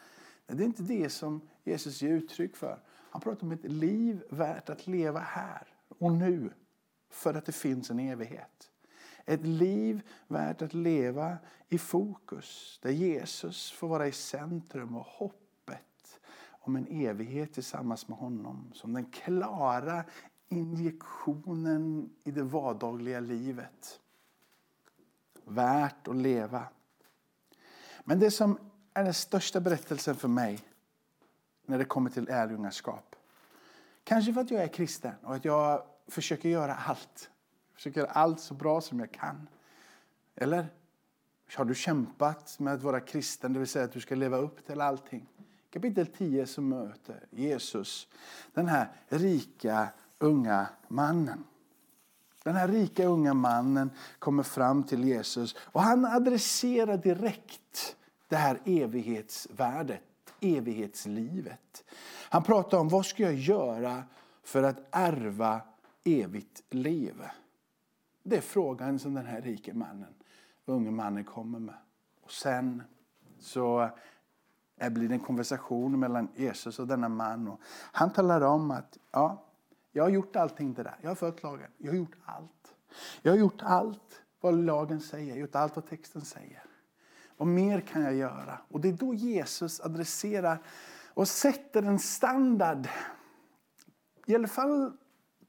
Det 0.47 0.63
är 0.63 0.67
inte 0.67 0.83
det 0.83 1.09
som 1.09 1.41
Jesus 1.63 2.01
ger 2.01 2.09
uttryck 2.09 2.55
för. 2.55 2.79
Han 3.09 3.21
pratar 3.21 3.43
om 3.43 3.51
ett 3.51 3.63
liv 3.71 4.23
värt 4.29 4.69
att 4.69 4.87
leva 4.87 5.19
här 5.19 5.67
och 5.99 6.11
nu 6.11 6.53
för 7.11 7.33
att 7.33 7.45
det 7.45 7.51
finns 7.51 7.91
en 7.91 7.99
evighet. 7.99 8.71
Ett 9.25 9.45
liv 9.45 10.01
värt 10.27 10.61
att 10.61 10.73
leva 10.73 11.37
i 11.69 11.77
fokus, 11.77 12.79
där 12.83 12.91
Jesus 12.91 13.71
får 13.71 13.87
vara 13.87 14.07
i 14.07 14.11
centrum 14.11 14.95
och 14.95 15.05
hopp 15.05 15.46
om 16.67 16.75
en 16.75 16.87
evighet 16.87 17.53
tillsammans 17.53 18.07
med 18.07 18.17
honom 18.17 18.71
som 18.73 18.93
den 18.93 19.05
klara 19.05 20.03
injektionen 20.49 22.09
i 22.23 22.31
det 22.31 22.43
vardagliga 22.43 23.19
livet. 23.19 23.99
Värt 25.43 26.07
att 26.07 26.15
leva. 26.15 26.63
Men 28.03 28.19
det 28.19 28.31
som 28.31 28.59
är 28.93 29.03
den 29.03 29.13
största 29.13 29.59
berättelsen 29.59 30.15
för 30.15 30.27
mig 30.27 30.59
när 31.65 31.77
det 31.77 31.85
kommer 31.85 32.09
till 32.09 32.23
lärjungaskap. 32.23 33.15
Kanske 34.03 34.33
för 34.33 34.41
att 34.41 34.51
jag 34.51 34.63
är 34.63 34.67
kristen 34.67 35.13
och 35.23 35.35
att 35.35 35.45
jag 35.45 35.83
försöker 36.07 36.49
göra 36.49 36.75
allt 36.75 37.29
försöker 37.77 38.01
göra 38.01 38.11
allt 38.11 38.39
så 38.39 38.53
bra 38.53 38.81
som 38.81 38.99
jag 38.99 39.11
kan. 39.11 39.47
Eller? 40.35 40.67
Har 41.55 41.65
du 41.65 41.75
kämpat 41.75 42.59
med 42.59 42.73
att 42.73 42.83
vara 42.83 42.99
kristen, 42.99 43.53
det 43.53 43.59
vill 43.59 43.67
säga 43.67 43.85
att 43.85 43.91
du 43.91 44.01
ska 44.01 44.15
leva 44.15 44.37
upp 44.37 44.65
till 44.65 44.81
allting? 44.81 45.27
Kapitel 45.69 46.07
10 46.07 46.45
så 46.45 46.61
möter 46.61 47.25
Jesus 47.31 48.07
den 48.53 48.67
här 48.67 48.87
rika 49.07 49.89
unga 50.19 50.67
mannen. 50.87 51.43
Den 52.43 52.55
här 52.55 52.67
rika 52.67 53.05
unga 53.05 53.33
mannen 53.33 53.89
kommer 54.19 54.43
fram 54.43 54.83
till 54.83 55.03
Jesus 55.03 55.55
och 55.59 55.81
han 55.81 56.05
adresserar 56.05 56.97
direkt 56.97 57.95
det 58.27 58.35
här 58.35 58.59
evighetsvärdet, 58.65 60.03
evighetslivet. 60.39 61.83
Han 62.29 62.43
pratar 62.43 62.77
om 62.77 62.89
vad 62.89 63.05
ska 63.05 63.23
jag 63.23 63.35
göra 63.35 64.03
för 64.43 64.63
att 64.63 64.87
ärva 64.91 65.61
evigt 66.03 66.63
liv. 66.69 67.23
Det 68.23 68.37
är 68.37 68.41
frågan 68.41 68.99
som 68.99 69.13
den 69.13 69.25
här 69.25 69.41
rike 69.41 69.73
mannen, 69.73 70.13
unge 70.65 70.91
mannen 70.91 71.23
kommer 71.23 71.59
med. 71.59 71.75
Och 72.23 72.31
sen 72.31 72.83
så 73.39 73.89
det 74.79 74.89
blir 74.89 75.11
en 75.11 75.19
konversation 75.19 75.99
mellan 75.99 76.27
Jesus 76.35 76.79
och 76.79 76.87
denna 76.87 77.09
man. 77.09 77.47
Och 77.47 77.59
han 77.91 78.13
talar 78.13 78.41
om 78.41 78.71
att 78.71 78.97
ja, 79.11 79.43
jag 79.91 80.03
har 80.03 80.09
gjort 80.09 80.35
allting 80.35 80.73
det 80.73 80.83
där. 80.83 80.97
Jag 81.01 81.09
har 81.09 81.15
följt 81.15 81.43
lagen. 81.43 81.71
Jag 81.77 81.91
har 81.91 81.97
gjort 81.97 82.15
allt. 82.25 82.75
Jag 83.21 83.31
har 83.31 83.37
gjort 83.37 83.61
allt 83.61 84.21
vad 84.41 84.65
lagen 84.65 85.01
säger. 85.01 85.27
Jag 85.27 85.35
har 85.35 85.41
gjort 85.41 85.55
allt 85.55 85.75
vad 85.75 85.85
texten 85.85 86.21
säger. 86.21 86.63
Vad 87.37 87.47
mer 87.47 87.81
kan 87.81 88.01
jag 88.01 88.15
göra? 88.15 88.59
Och 88.69 88.81
det 88.81 88.89
är 88.89 88.93
då 88.93 89.13
Jesus 89.13 89.81
adresserar 89.81 90.61
och 91.13 91.27
sätter 91.27 91.83
en 91.83 91.99
standard, 91.99 92.87
i 94.25 94.35
alla 94.35 94.47
fall 94.47 94.97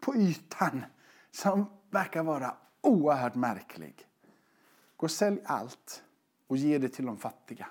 på 0.00 0.16
ytan, 0.16 0.84
som 1.30 1.66
verkar 1.90 2.22
vara 2.22 2.56
oerhört 2.80 3.34
märklig. 3.34 4.06
Gå 4.96 5.04
och 5.04 5.10
sälj 5.10 5.40
allt 5.44 6.02
och 6.46 6.56
ge 6.56 6.78
det 6.78 6.88
till 6.88 7.06
de 7.06 7.16
fattiga. 7.16 7.66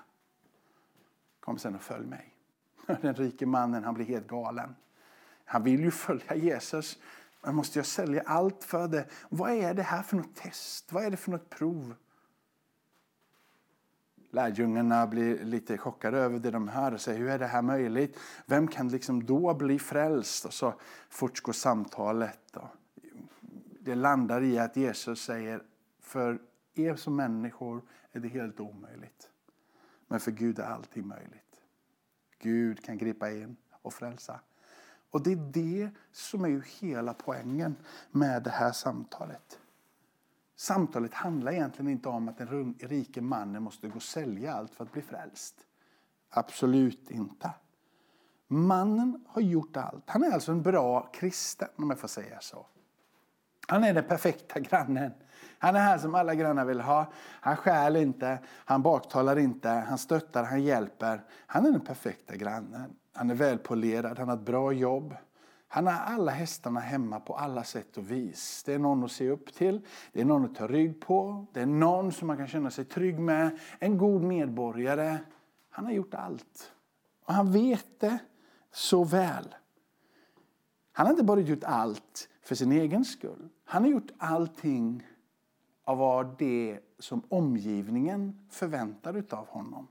Kom 1.48 1.58
sen 1.58 1.74
och 1.74 1.82
följ 1.82 2.06
mig. 2.06 2.34
Den 3.02 3.14
rike 3.14 3.46
mannen 3.46 3.84
han 3.84 3.94
blir 3.94 4.04
helt 4.06 4.26
galen. 4.26 4.74
Han 5.44 5.62
vill 5.62 5.80
ju 5.80 5.90
följa 5.90 6.34
Jesus. 6.34 6.98
Men 7.42 7.54
måste 7.54 7.78
jag 7.78 7.86
sälja 7.86 8.22
allt 8.26 8.64
för 8.64 8.88
det? 8.88 9.06
Vad 9.28 9.50
är 9.50 9.74
det 9.74 9.82
här 9.82 10.02
för 10.02 10.16
något 10.16 10.36
test? 10.36 10.92
Vad 10.92 11.04
är 11.04 11.10
det 11.10 11.16
för 11.16 11.30
något 11.30 11.50
prov? 11.50 11.94
Lärjungarna 14.30 15.06
blir 15.06 15.44
lite 15.44 15.78
chockade 15.78 16.18
över 16.18 16.38
det 16.38 16.50
de 16.50 16.68
hör 16.68 16.92
och 16.92 17.00
säger 17.00 17.18
hur 17.18 17.28
är 17.28 17.38
det 17.38 17.46
här 17.46 17.62
möjligt? 17.62 18.18
Vem 18.46 18.68
kan 18.68 18.88
liksom 18.88 19.26
då 19.26 19.54
bli 19.54 19.78
frälst? 19.78 20.44
Och 20.44 20.54
så 20.54 20.74
fortgår 21.08 21.52
samtalet. 21.52 22.56
Det 23.80 23.94
landar 23.94 24.42
i 24.42 24.58
att 24.58 24.76
Jesus 24.76 25.24
säger 25.24 25.62
för 26.00 26.38
er 26.74 26.94
som 26.94 27.16
människor 27.16 27.82
är 28.12 28.20
det 28.20 28.28
helt 28.28 28.60
omöjligt. 28.60 29.30
Men 30.08 30.20
för 30.20 30.30
Gud 30.30 30.58
är 30.58 30.64
allting 30.64 31.06
möjligt. 31.06 31.60
Gud 32.38 32.84
kan 32.84 32.98
gripa 32.98 33.30
in 33.30 33.56
och 33.82 33.94
frälsa. 33.94 34.40
Och 35.10 35.22
det 35.22 35.32
är 35.32 35.52
det 35.52 35.90
som 36.12 36.44
är 36.44 36.48
ju 36.48 36.62
hela 36.80 37.14
poängen 37.14 37.76
med 38.10 38.42
det 38.42 38.50
här 38.50 38.72
samtalet. 38.72 39.58
Samtalet 40.56 41.14
handlar 41.14 41.52
egentligen 41.52 41.90
inte 41.90 42.08
om 42.08 42.28
att 42.28 42.38
den 42.38 42.74
rike 42.78 43.20
mannen 43.20 43.62
måste 43.62 43.88
gå 43.88 43.96
och 43.96 44.02
sälja 44.02 44.54
allt 44.54 44.74
för 44.74 44.84
att 44.84 44.92
bli 44.92 45.02
frälst. 45.02 45.54
Absolut 46.30 47.10
inte. 47.10 47.50
Mannen 48.46 49.24
har 49.28 49.42
gjort 49.42 49.76
allt. 49.76 50.10
Han 50.10 50.22
är 50.22 50.30
alltså 50.30 50.52
en 50.52 50.62
bra 50.62 51.02
kristen 51.12 51.68
om 51.76 51.90
jag 51.90 51.98
får 51.98 52.08
säga 52.08 52.40
så. 52.40 52.66
Han 53.70 53.84
är 53.84 53.94
den 53.94 54.04
perfekta 54.04 54.60
grannen. 54.70 55.12
Han 55.58 55.76
är 55.76 55.80
här 55.80 55.98
som 55.98 56.14
alla 56.14 56.34
grannar 56.34 56.64
vill 56.64 56.80
ha. 56.80 57.12
Han 57.40 57.56
stjäl 57.56 57.96
inte, 57.96 58.38
han 58.46 58.82
baktalar 58.82 59.38
inte, 59.38 59.68
han 59.68 59.98
stöttar, 59.98 60.44
han 60.44 60.62
hjälper. 60.62 61.24
Han 61.46 61.66
är 61.66 61.70
den 61.70 61.80
perfekta 61.80 62.36
grannen. 62.36 62.96
Han 63.12 63.30
är 63.30 63.34
välpolerad, 63.34 64.18
han 64.18 64.28
har 64.28 64.36
ett 64.36 64.42
bra 64.42 64.72
jobb. 64.72 65.14
Han 65.68 65.86
har 65.86 65.92
alla 65.92 66.32
hästarna 66.32 66.80
hemma 66.80 67.20
på 67.20 67.36
alla 67.36 67.64
sätt 67.64 67.96
och 67.96 68.10
vis. 68.10 68.62
Det 68.66 68.74
är 68.74 68.78
någon 68.78 69.04
att 69.04 69.12
se 69.12 69.30
upp 69.30 69.54
till, 69.54 69.86
det 70.12 70.20
är 70.20 70.24
någon 70.24 70.44
att 70.44 70.54
ta 70.54 70.66
rygg 70.66 71.00
på, 71.00 71.46
det 71.52 71.60
är 71.60 71.66
någon 71.66 72.12
som 72.12 72.26
man 72.26 72.36
kan 72.36 72.46
känna 72.46 72.70
sig 72.70 72.84
trygg 72.84 73.18
med, 73.18 73.58
en 73.78 73.98
god 73.98 74.22
medborgare. 74.22 75.18
Han 75.70 75.84
har 75.84 75.92
gjort 75.92 76.14
allt. 76.14 76.72
Och 77.24 77.34
han 77.34 77.52
vet 77.52 78.00
det 78.00 78.18
så 78.72 79.04
väl. 79.04 79.54
Han 80.92 81.06
har 81.06 81.12
inte 81.12 81.24
bara 81.24 81.40
gjort 81.40 81.64
allt 81.64 82.28
för 82.42 82.54
sin 82.54 82.72
egen 82.72 83.04
skull. 83.04 83.48
Han 83.70 83.82
har 83.82 83.90
gjort 83.90 84.10
allting 84.18 85.06
av 85.84 85.98
vad 85.98 86.38
det 86.38 86.80
som 86.98 87.22
omgivningen 87.28 88.46
förväntar 88.50 89.24
av 89.30 89.46
honom. 89.46 89.88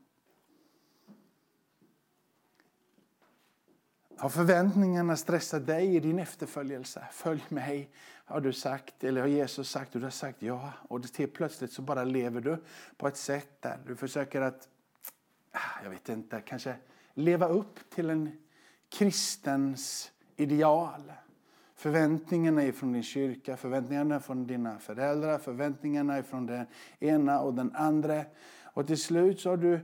Har 4.17 4.29
förväntningarna 4.29 5.17
stressat 5.17 5.65
dig 5.65 5.95
i 5.95 5.99
din 5.99 6.19
efterföljelse? 6.19 7.07
Följ 7.11 7.43
mig, 7.49 7.89
har 8.25 8.41
du 8.41 8.53
sagt. 8.53 9.03
Eller 9.03 9.21
har 9.21 9.27
Jesus 9.27 9.69
sagt 9.69 9.95
och 9.95 10.01
du 10.01 10.05
har 10.05 10.11
sagt 10.11 10.41
ja. 10.41 10.73
Och 10.81 11.03
till 11.03 11.29
plötsligt 11.29 11.71
så 11.71 11.81
bara 11.81 12.03
lever 12.03 12.41
du 12.41 12.63
på 12.97 13.07
ett 13.07 13.17
sätt 13.17 13.61
där 13.61 13.79
du 13.87 13.95
försöker 13.95 14.41
att, 14.41 14.67
ah, 15.51 15.83
jag 15.83 15.89
vet 15.89 16.09
inte, 16.09 16.41
kanske 16.41 16.75
leva 17.13 17.47
upp 17.47 17.89
till 17.89 18.09
en 18.09 18.37
kristens 18.89 20.11
ideal. 20.35 21.11
Förväntningarna 21.77 22.71
från 22.71 22.93
din 22.93 23.03
kyrka, 23.03 23.57
förväntningarna 23.57 24.19
från 24.19 24.47
dina 24.47 24.79
föräldrar, 24.79 25.37
förväntningarna 25.37 26.23
från 26.23 26.45
den 26.45 26.65
ena 26.99 27.41
och 27.41 27.53
den 27.53 27.75
andra. 27.75 28.25
Och 28.63 28.87
till 28.87 28.97
slut 28.97 29.39
så 29.39 29.49
har 29.49 29.57
du 29.57 29.79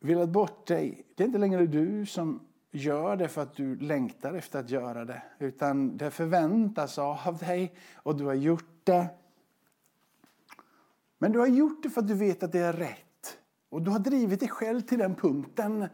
velat 0.00 0.28
bort 0.28 0.66
dig. 0.66 1.06
Det 1.14 1.22
är 1.22 1.26
inte 1.26 1.38
längre 1.38 1.66
du 1.66 2.06
som 2.06 2.40
gör 2.70 3.16
det 3.16 3.28
för 3.28 3.42
att 3.42 3.54
du 3.54 3.76
längtar 3.76 4.34
efter 4.34 4.58
att 4.60 4.70
göra 4.70 5.04
det. 5.04 5.22
Utan 5.38 5.96
det 5.96 6.10
förväntas 6.10 6.98
av 6.98 7.38
dig 7.38 7.74
och 7.94 8.16
du 8.16 8.24
har 8.24 8.34
gjort 8.34 8.80
det. 8.84 9.06
Men 11.18 11.32
du 11.32 11.38
har 11.38 11.46
gjort 11.46 11.82
det 11.82 11.90
för 11.90 12.00
att 12.00 12.08
du 12.08 12.14
vet 12.14 12.42
att 12.42 12.52
det 12.52 12.58
är 12.60 12.72
rätt. 12.72 13.38
Och 13.68 13.82
du 13.82 13.90
har 13.90 13.98
drivit 13.98 14.40
dig 14.40 14.48
själv 14.48 14.80
till 14.80 14.98
den 14.98 15.14
punkten 15.14 15.88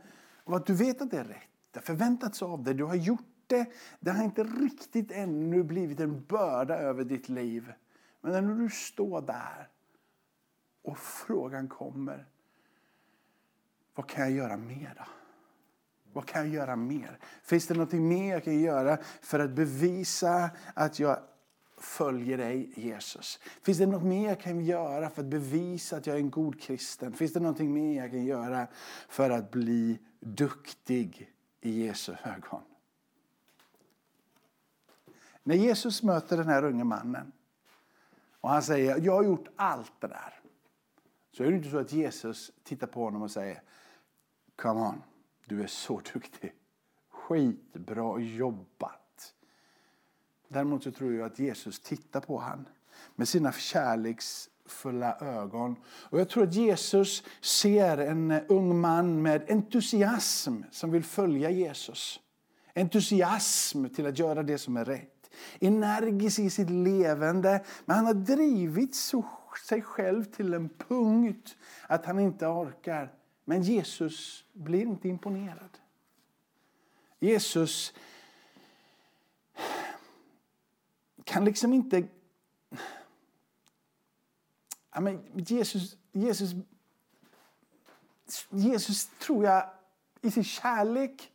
Och 0.45 0.57
att 0.57 0.67
du 0.67 0.75
vet 0.75 1.03
att 1.03 1.11
det 1.11 1.19
är 1.19 1.25
rätt. 1.25 1.49
Det 1.71 1.79
har 1.79 1.83
förväntats 1.83 2.43
av 2.43 2.63
dig. 2.63 2.75
Du 2.75 2.85
har 2.85 2.95
gjort 2.95 3.32
det. 3.53 3.67
Det 4.01 4.11
har 4.11 4.25
inte 4.25 4.45
riktigt 4.45 5.13
ännu 5.13 5.63
blivit 5.63 6.01
en 6.01 6.25
börda 6.25 6.79
över 6.79 7.05
ditt 7.05 7.29
liv. 7.29 7.73
Men 8.21 8.47
när 8.47 8.55
du 8.55 8.71
står 8.71 9.21
där 9.21 9.69
och 10.83 10.99
frågan 10.99 11.69
kommer. 11.69 12.27
Vad 13.95 14.09
kan 14.09 14.23
jag 14.23 14.33
göra 14.33 14.57
mer 14.57 14.95
då? 14.99 15.05
Vad 16.13 16.27
kan 16.27 16.43
jag 16.43 16.55
göra 16.55 16.77
mer? 16.77 17.19
Finns 17.43 17.67
det 17.67 17.75
något 17.75 17.93
mer 17.93 18.33
jag 18.33 18.45
kan 18.45 18.61
göra 18.61 18.99
för 19.21 19.41
att 19.41 19.51
bevisa 19.51 20.51
att 20.75 20.99
jag 20.99 21.19
följer 21.79 22.39
dig, 22.39 22.73
Jesus? 22.77 23.41
Finns 23.63 23.79
det 23.79 23.87
något 23.87 24.03
mer 24.03 24.29
jag 24.29 24.41
kan 24.41 24.65
göra 24.65 25.11
för 25.11 25.23
att 25.23 25.29
bevisa 25.29 25.97
att 25.97 26.07
jag 26.07 26.17
är 26.17 26.21
en 26.21 26.31
god 26.31 26.61
kristen? 26.61 27.13
Finns 27.13 27.33
det 27.33 27.41
något 27.41 27.59
mer 27.59 28.03
jag 28.03 28.11
kan 28.11 28.25
göra 28.25 28.67
för 29.09 29.31
att 29.31 29.51
bli 29.51 29.99
duktig 30.21 31.31
i 31.61 31.87
Jesu 31.87 32.13
ögon? 32.25 32.63
När 35.43 35.55
Jesus 35.55 36.03
möter 36.03 36.37
den 36.37 36.49
här 36.49 36.65
unge 36.65 36.85
mannen 36.85 37.33
och 38.41 38.51
han 38.51 38.63
säger 38.63 39.01
jag 39.01 39.13
har 39.13 39.25
gjort 39.25 39.49
allt 39.57 39.93
det 40.01 40.07
där. 40.07 40.41
Så 41.33 41.45
är 41.45 41.51
det 41.51 41.57
inte 41.57 41.71
så 41.71 41.79
att 41.79 41.93
Jesus 41.93 42.53
tittar 42.63 42.87
på 42.87 43.05
honom 43.05 43.23
och 43.23 43.31
säger 43.31 43.63
Come 44.57 44.81
on. 44.81 45.03
Du 45.47 45.63
är 45.63 45.67
så 45.67 46.01
duktig. 46.15 46.53
Skitbra 47.09 48.21
jobbat. 48.21 49.35
Däremot 50.49 50.83
så 50.83 50.91
tror 50.91 51.13
jag 51.13 51.27
att 51.27 51.39
Jesus 51.39 51.81
tittar 51.81 52.21
på 52.21 52.39
han 52.39 52.69
med 53.15 53.29
sina 53.29 53.53
kärleksfulla 53.53 55.19
ögon. 55.21 55.77
Och 55.85 56.21
jag 56.21 56.29
tror 56.29 56.45
att 56.45 56.55
Jesus 56.55 57.25
ser 57.41 57.99
en 57.99 58.31
ung 58.31 58.81
man 58.81 59.23
med 59.23 59.51
entusiasm 59.51 60.63
som 60.71 60.91
vill 60.91 61.05
följa 61.05 61.51
Jesus. 61.51 62.21
Entusiasm 62.75 63.89
till 63.89 64.07
att 64.07 64.19
göra 64.19 64.43
det 64.43 64.59
som 64.59 64.77
är 64.77 64.85
rätt. 64.85 65.22
Energisk 65.61 66.39
i 66.39 66.51
sitt 66.51 66.71
levande. 66.71 67.65
Men 67.85 67.97
han 67.97 68.07
har 68.07 68.15
drivit 68.15 68.95
sig 69.67 69.83
själv 69.83 70.25
till 70.25 70.55
en 70.55 70.69
punkt 70.69 71.57
att 71.89 72.07
han 72.07 72.21
inte 72.21 72.47
orkar 72.47 73.13
men 73.45 73.63
Jesus 73.63 74.45
blir 74.53 74.83
inte 74.83 75.09
imponerad. 75.09 75.79
Jesus 77.19 77.95
kan 81.25 81.45
liksom 81.45 81.73
inte... 81.73 82.09
Ja, 84.95 85.01
men 85.01 85.23
Jesus, 85.35 85.97
Jesus, 86.13 86.51
Jesus 88.51 89.07
tror 89.07 89.45
jag 89.45 89.71
i 90.21 90.31
sin 90.31 90.45
kärlek... 90.45 91.33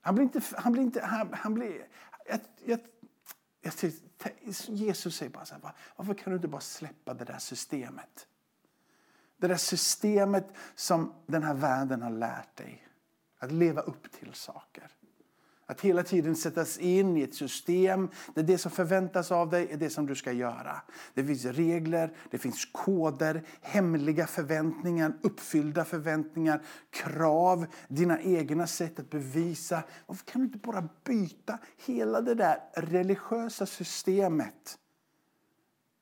Han 0.00 0.14
blir 0.14 0.24
inte... 0.24 0.40
Han 0.56 0.72
blir 0.72 0.82
inte 0.82 1.00
han, 1.00 1.32
han 1.32 1.54
blir, 1.54 1.86
jag, 2.26 2.40
jag, 2.64 2.78
jag, 2.78 2.80
Jesus 4.68 5.16
säger 5.16 5.32
bara 5.32 5.44
så 5.44 5.54
här, 5.54 5.72
varför 5.96 6.14
kan 6.14 6.30
du 6.30 6.36
inte 6.36 6.48
bara 6.48 6.60
släppa 6.60 7.14
det 7.14 7.24
där 7.24 7.38
systemet? 7.38 8.26
Det 9.36 9.48
där 9.48 9.56
systemet 9.56 10.48
som 10.74 11.14
den 11.26 11.42
här 11.42 11.54
världen 11.54 12.02
har 12.02 12.10
lärt 12.10 12.56
dig. 12.56 12.88
Att 13.38 13.52
leva 13.52 13.80
upp 13.80 14.12
till 14.12 14.34
saker. 14.34 14.90
Att 15.68 15.80
hela 15.80 16.02
tiden 16.02 16.36
sättas 16.36 16.78
in 16.78 17.16
i 17.16 17.22
ett 17.22 17.34
system 17.34 18.08
där 18.34 18.42
det 18.42 18.58
som 18.58 18.70
förväntas 18.70 19.32
av 19.32 19.50
dig 19.50 19.68
är 19.70 19.76
det 19.76 19.90
som 19.90 20.06
du 20.06 20.14
ska 20.14 20.32
göra. 20.32 20.82
Det 21.14 21.24
finns 21.24 21.44
regler, 21.44 22.16
det 22.30 22.38
finns 22.38 22.64
koder, 22.72 23.42
hemliga 23.60 24.26
förväntningar, 24.26 25.12
uppfyllda 25.22 25.84
förväntningar, 25.84 26.62
krav, 26.90 27.66
dina 27.88 28.20
egna 28.20 28.66
sätt 28.66 28.98
att 28.98 29.10
bevisa. 29.10 29.82
Varför 30.06 30.24
kan 30.24 30.40
du 30.40 30.46
inte 30.46 30.58
bara 30.58 30.88
byta 31.04 31.58
hela 31.86 32.20
det 32.20 32.34
där 32.34 32.58
religiösa 32.74 33.66
systemet 33.66 34.78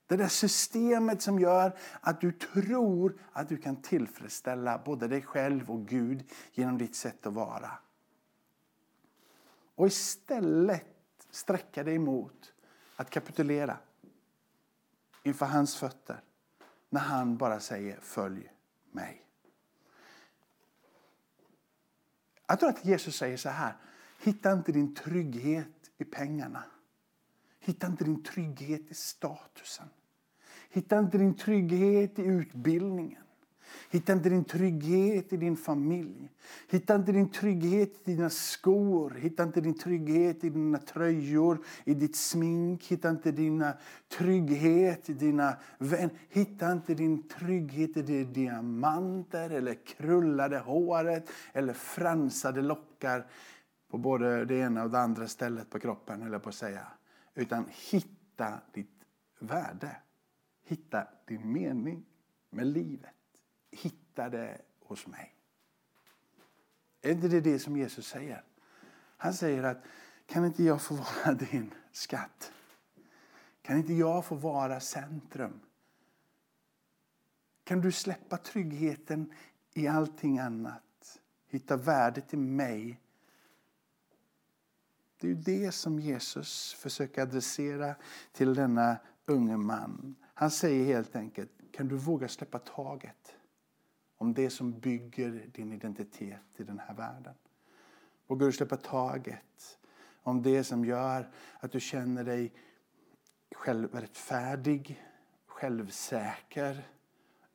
Det 0.07 0.17
där 0.17 0.29
systemet 0.29 1.23
som 1.23 1.39
gör 1.39 1.79
att 2.01 2.21
du 2.21 2.33
tror 2.33 3.21
att 3.33 3.49
du 3.49 3.57
kan 3.57 3.83
tillfredsställa 3.83 4.83
både 4.85 5.09
dig 5.09 5.23
själv 5.23 5.71
och 5.71 5.89
Gud 5.89 6.31
genom 6.53 6.79
ditt 6.79 6.95
sätt 6.95 7.27
att 7.27 7.33
vara. 7.33 7.71
Och 9.75 9.87
istället 9.87 10.87
sträcka 11.31 11.85
dig 11.85 11.95
emot 11.95 12.53
att 12.97 13.11
kapitulera 13.11 13.79
inför 15.23 15.47
hans 15.47 15.77
fötter 15.77 16.21
när 16.91 17.01
han 17.01 17.37
bara 17.37 17.61
säger 17.61 18.01
följ 18.01 18.53
mig. 18.91 19.27
Jag 22.47 22.61
tror 22.61 22.69
att 22.69 22.85
Jesus 22.85 23.17
säger 23.17 23.37
så 23.37 23.49
här, 23.49 23.77
hitta 24.21 24.53
inte 24.53 24.73
din 24.73 24.95
trygghet 24.95 25.91
i 25.97 26.05
pengarna. 26.05 26.65
Hitta 27.59 27.87
inte 27.87 28.05
din 28.05 28.23
trygghet 28.23 28.91
i 28.91 28.95
statusen. 28.95 29.89
Hitta 30.71 30.99
inte 30.99 31.19
din 31.19 31.35
trygghet 31.35 32.19
i 32.19 32.23
utbildningen. 32.23 33.24
Hitta 33.91 34.13
inte 34.13 34.29
din 34.29 34.45
trygghet 34.45 35.33
i 35.33 35.37
din 35.37 35.57
familj. 35.57 36.29
Hitta 36.71 36.95
inte 36.95 37.13
din 37.13 37.29
trygghet 37.29 38.09
i 38.09 38.15
dina 38.15 38.31
skor. 38.31 39.11
Hitta 39.11 39.43
inte 39.43 39.61
din 39.61 39.79
trygghet 39.79 40.45
i 40.45 40.51
dina 40.51 40.79
tröjor, 40.79 41.59
i 41.85 41.95
ditt 41.95 42.17
smink. 42.17 42.85
Hitta 42.85 43.11
inte 43.11 43.33
din 43.33 43.65
trygghet 44.19 45.11
i 45.11 45.13
dina 45.13 45.57
vänner. 45.79 46.11
Hitta 46.29 46.73
inte 46.73 46.95
din 46.95 47.29
trygghet 47.29 47.97
i 47.97 48.03
dina 48.03 48.31
diamanter 48.31 49.51
eller 49.51 49.75
krullade 49.87 50.59
håret 50.59 51.31
eller 51.53 51.73
fransade 51.73 52.63
lockar 52.63 53.27
på 53.91 53.99
både 53.99 54.45
det 54.45 54.55
ena 54.55 54.83
och 54.83 54.91
det 54.91 55.01
andra 55.01 55.29
stället 55.29 55.71
på 55.71 55.79
kroppen, 55.79 56.23
eller 56.23 56.39
på 56.39 56.49
att 56.49 56.55
säga. 56.55 56.87
Utan 57.35 57.65
hitta 57.91 58.61
ditt 58.73 59.05
värde. 59.39 59.97
Hitta 60.67 61.07
din 61.27 61.53
mening 61.53 62.05
med 62.51 62.67
livet 62.67 63.14
hittade 64.15 64.59
hos 64.81 65.07
mig. 65.07 65.35
Är 67.03 67.11
inte 67.11 67.29
det 67.29 67.41
det 67.41 67.59
som 67.59 67.77
Jesus 67.77 68.07
säger? 68.07 68.45
Han 69.17 69.35
säger 69.35 69.63
att 69.63 69.83
kan 70.27 70.45
inte 70.45 70.63
jag 70.63 70.83
få 70.83 70.95
vara 70.95 71.35
din 71.51 71.75
skatt? 71.93 72.53
Kan 73.63 73.77
inte 73.77 73.93
jag 73.93 74.25
få 74.25 74.35
vara 74.35 74.81
centrum? 74.81 75.61
Kan 77.65 77.81
du 77.81 77.93
släppa 77.93 78.37
tryggheten 78.37 79.33
i 79.73 79.89
allting 79.89 80.39
annat? 80.39 81.21
Hitta 81.47 81.77
värdet 81.77 82.35
i 82.35 82.37
mig 82.37 83.01
det 85.21 85.31
är 85.31 85.35
det 85.35 85.73
som 85.73 86.01
Jesus 86.01 86.75
försöker 86.75 87.23
adressera 87.23 87.95
till 88.33 88.55
denna 88.55 88.97
unge 89.27 89.57
man. 89.57 90.17
Han 90.35 90.51
säger 90.51 90.85
helt 90.85 91.17
enkelt, 91.17 91.51
kan 91.73 91.89
du 91.89 91.97
våga 91.97 92.29
släppa 92.29 92.59
taget 92.59 93.35
om 94.19 94.35
det 94.35 94.51
som 94.51 94.79
bygger 94.79 95.51
din 95.55 95.73
identitet 95.73 96.41
i 96.57 96.65
den 96.65 96.79
här 96.79 96.95
världen? 96.95 97.35
Vågar 98.27 98.47
du 98.47 98.53
släppa 98.53 98.77
taget 98.77 99.79
om 100.23 100.43
det 100.43 100.65
som 100.65 100.85
gör 100.85 101.31
att 101.61 101.73
du 101.73 101.81
känner 101.81 102.25
dig 102.25 102.53
självrättfärdig, 103.55 105.05
självsäker, 105.47 106.89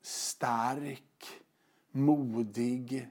stark, 0.01 1.41
modig 1.91 3.09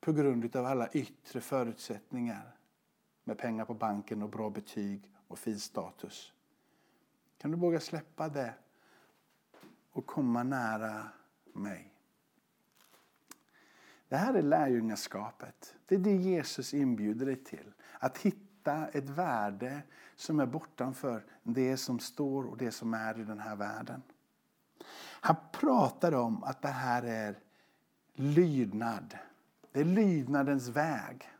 på 0.00 0.12
grund 0.12 0.56
av 0.56 0.66
alla 0.66 0.88
yttre 0.88 1.40
förutsättningar 1.40 2.56
med 3.24 3.38
pengar 3.38 3.64
på 3.64 3.74
banken 3.74 4.22
och 4.22 4.30
bra 4.30 4.50
betyg 4.50 5.10
och 5.28 5.38
fin 5.38 5.60
status. 5.60 6.32
Kan 7.38 7.50
du 7.50 7.56
våga 7.56 7.80
släppa 7.80 8.28
det 8.28 8.54
och 9.90 10.06
komma 10.06 10.42
nära 10.42 11.08
mig? 11.52 11.93
Det 14.08 14.16
här 14.16 14.34
är 14.34 14.42
lärjungaskapet. 14.42 15.74
Det 15.86 15.94
är 15.94 15.98
det 15.98 16.16
Jesus 16.16 16.74
inbjuder 16.74 17.26
dig 17.26 17.36
till. 17.36 17.72
Att 17.98 18.18
hitta 18.18 18.86
ett 18.86 19.08
värde 19.08 19.82
som 20.16 20.40
är 20.40 20.46
bortanför 20.46 21.24
det 21.42 21.76
som 21.76 21.98
står 21.98 22.44
och 22.44 22.56
det 22.56 22.70
som 22.70 22.94
är 22.94 23.20
i 23.20 23.24
den 23.24 23.40
här 23.40 23.56
världen. 23.56 24.02
Han 25.20 25.36
pratar 25.52 26.14
om 26.14 26.44
att 26.44 26.62
det 26.62 26.68
här 26.68 27.02
är 27.02 27.38
lydnad. 28.14 29.18
Det 29.72 29.80
är 29.80 29.84
lydnadens 29.84 30.68
väg. 30.68 31.30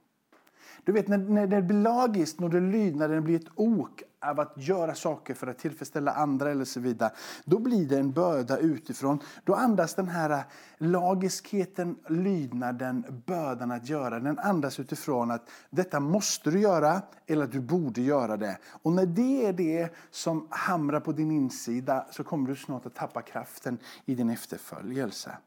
Du 0.85 0.93
vet 0.93 1.09
när, 1.09 1.19
när 1.19 1.47
det 1.47 1.63
blir 1.63 1.83
lagiskt, 1.83 2.41
när 2.41 2.49
det 2.49 2.61
lydnaden 2.61 3.25
blir 3.25 3.37
ett 3.37 3.53
ok 3.55 4.03
av 4.31 4.41
att 4.41 4.53
göra 4.57 4.95
saker 4.95 5.35
för 5.35 5.47
att 5.47 5.59
tillfredsställa 5.59 6.13
andra 6.13 6.51
eller 6.51 6.65
så 6.65 6.81
vidare. 6.81 7.11
Då 7.45 7.59
blir 7.59 7.89
det 7.89 7.99
en 7.99 8.13
börda 8.13 8.59
utifrån. 8.59 9.19
Då 9.45 9.55
andas 9.55 9.95
den 9.95 10.09
här 10.09 10.31
eh, 10.31 10.41
lagiskheten, 10.79 11.97
lydnaden, 12.09 13.23
bördan 13.27 13.71
att 13.71 13.89
göra. 13.89 14.21
Den 14.21 14.39
andas 14.39 14.81
utifrån 14.81 15.31
att 15.31 15.51
detta 15.71 16.01
måste 16.01 16.51
du 16.51 16.61
göra 16.61 17.03
eller 17.27 17.45
att 17.45 17.53
du 17.53 17.61
borde 17.61 18.01
göra 18.01 18.37
det. 18.37 18.59
Och 18.83 18.93
när 18.93 19.07
det 19.07 19.47
är 19.47 19.53
det 19.53 19.95
som 20.11 20.47
hamrar 20.51 21.01
på 21.01 21.13
din 21.13 21.31
insida 21.31 22.07
så 22.11 22.25
kommer 22.25 22.49
du 22.49 22.57
snart 22.57 22.87
att 22.87 22.95
tappa 22.95 23.23
kraften 23.23 23.79
i 24.05 24.15
din 24.15 24.31
efterföljelse 24.31 25.39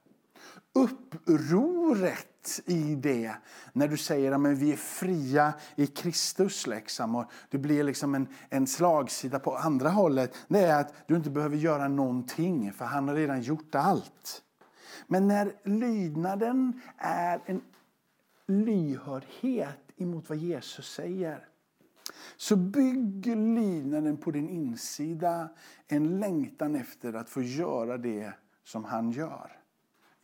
upproret 0.76 2.62
i 2.66 2.96
det 2.96 3.36
när 3.74 3.88
du 3.88 3.98
säger 3.98 4.32
att 4.32 4.58
vi 4.58 4.72
är 4.72 4.78
fria 4.78 5.54
i 5.76 5.88
Kristus. 5.88 6.68
Liksom, 6.68 7.16
och 7.16 7.26
det 7.50 7.58
blir 7.58 7.84
liksom 7.84 8.16
en, 8.16 8.28
en 8.50 8.68
slagsida 8.68 9.40
på 9.40 9.56
andra 9.56 9.90
hållet. 9.90 10.36
Det 10.48 10.60
är 10.60 10.82
att 10.82 10.94
du 11.08 11.16
inte 11.16 11.30
behöver 11.30 11.58
göra 11.58 11.88
någonting 11.88 12.74
för 12.74 12.86
han 12.86 13.08
har 13.08 13.16
redan 13.16 13.42
gjort 13.42 13.76
allt. 13.76 14.44
Men 15.08 15.28
när 15.28 15.54
lydnaden 15.64 16.82
är 16.98 17.42
en 17.46 17.62
lyhördhet 18.48 19.92
emot 19.98 20.30
vad 20.30 20.38
Jesus 20.38 20.94
säger 20.94 21.48
så 22.38 22.56
bygger 22.56 23.36
lydnaden 23.36 24.18
på 24.18 24.32
din 24.32 24.50
insida 24.50 25.50
en 25.88 26.20
längtan 26.20 26.76
efter 26.76 27.14
att 27.14 27.30
få 27.30 27.42
göra 27.42 27.98
det 27.98 28.34
som 28.64 28.84
han 28.84 29.12
gör. 29.12 29.52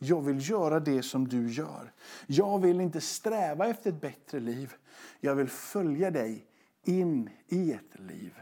Jag 0.04 0.22
vill 0.22 0.50
göra 0.50 0.80
det 0.80 1.02
som 1.02 1.28
du 1.28 1.52
gör. 1.52 1.92
Jag 2.26 2.58
vill 2.58 2.80
inte 2.80 3.00
sträva 3.00 3.66
efter 3.66 3.90
ett 3.90 4.00
bättre 4.00 4.40
liv. 4.40 4.72
Jag 5.20 5.34
vill 5.34 5.48
följa 5.48 6.10
dig 6.10 6.46
in 6.84 7.30
i 7.46 7.72
ett 7.72 8.00
liv 8.00 8.34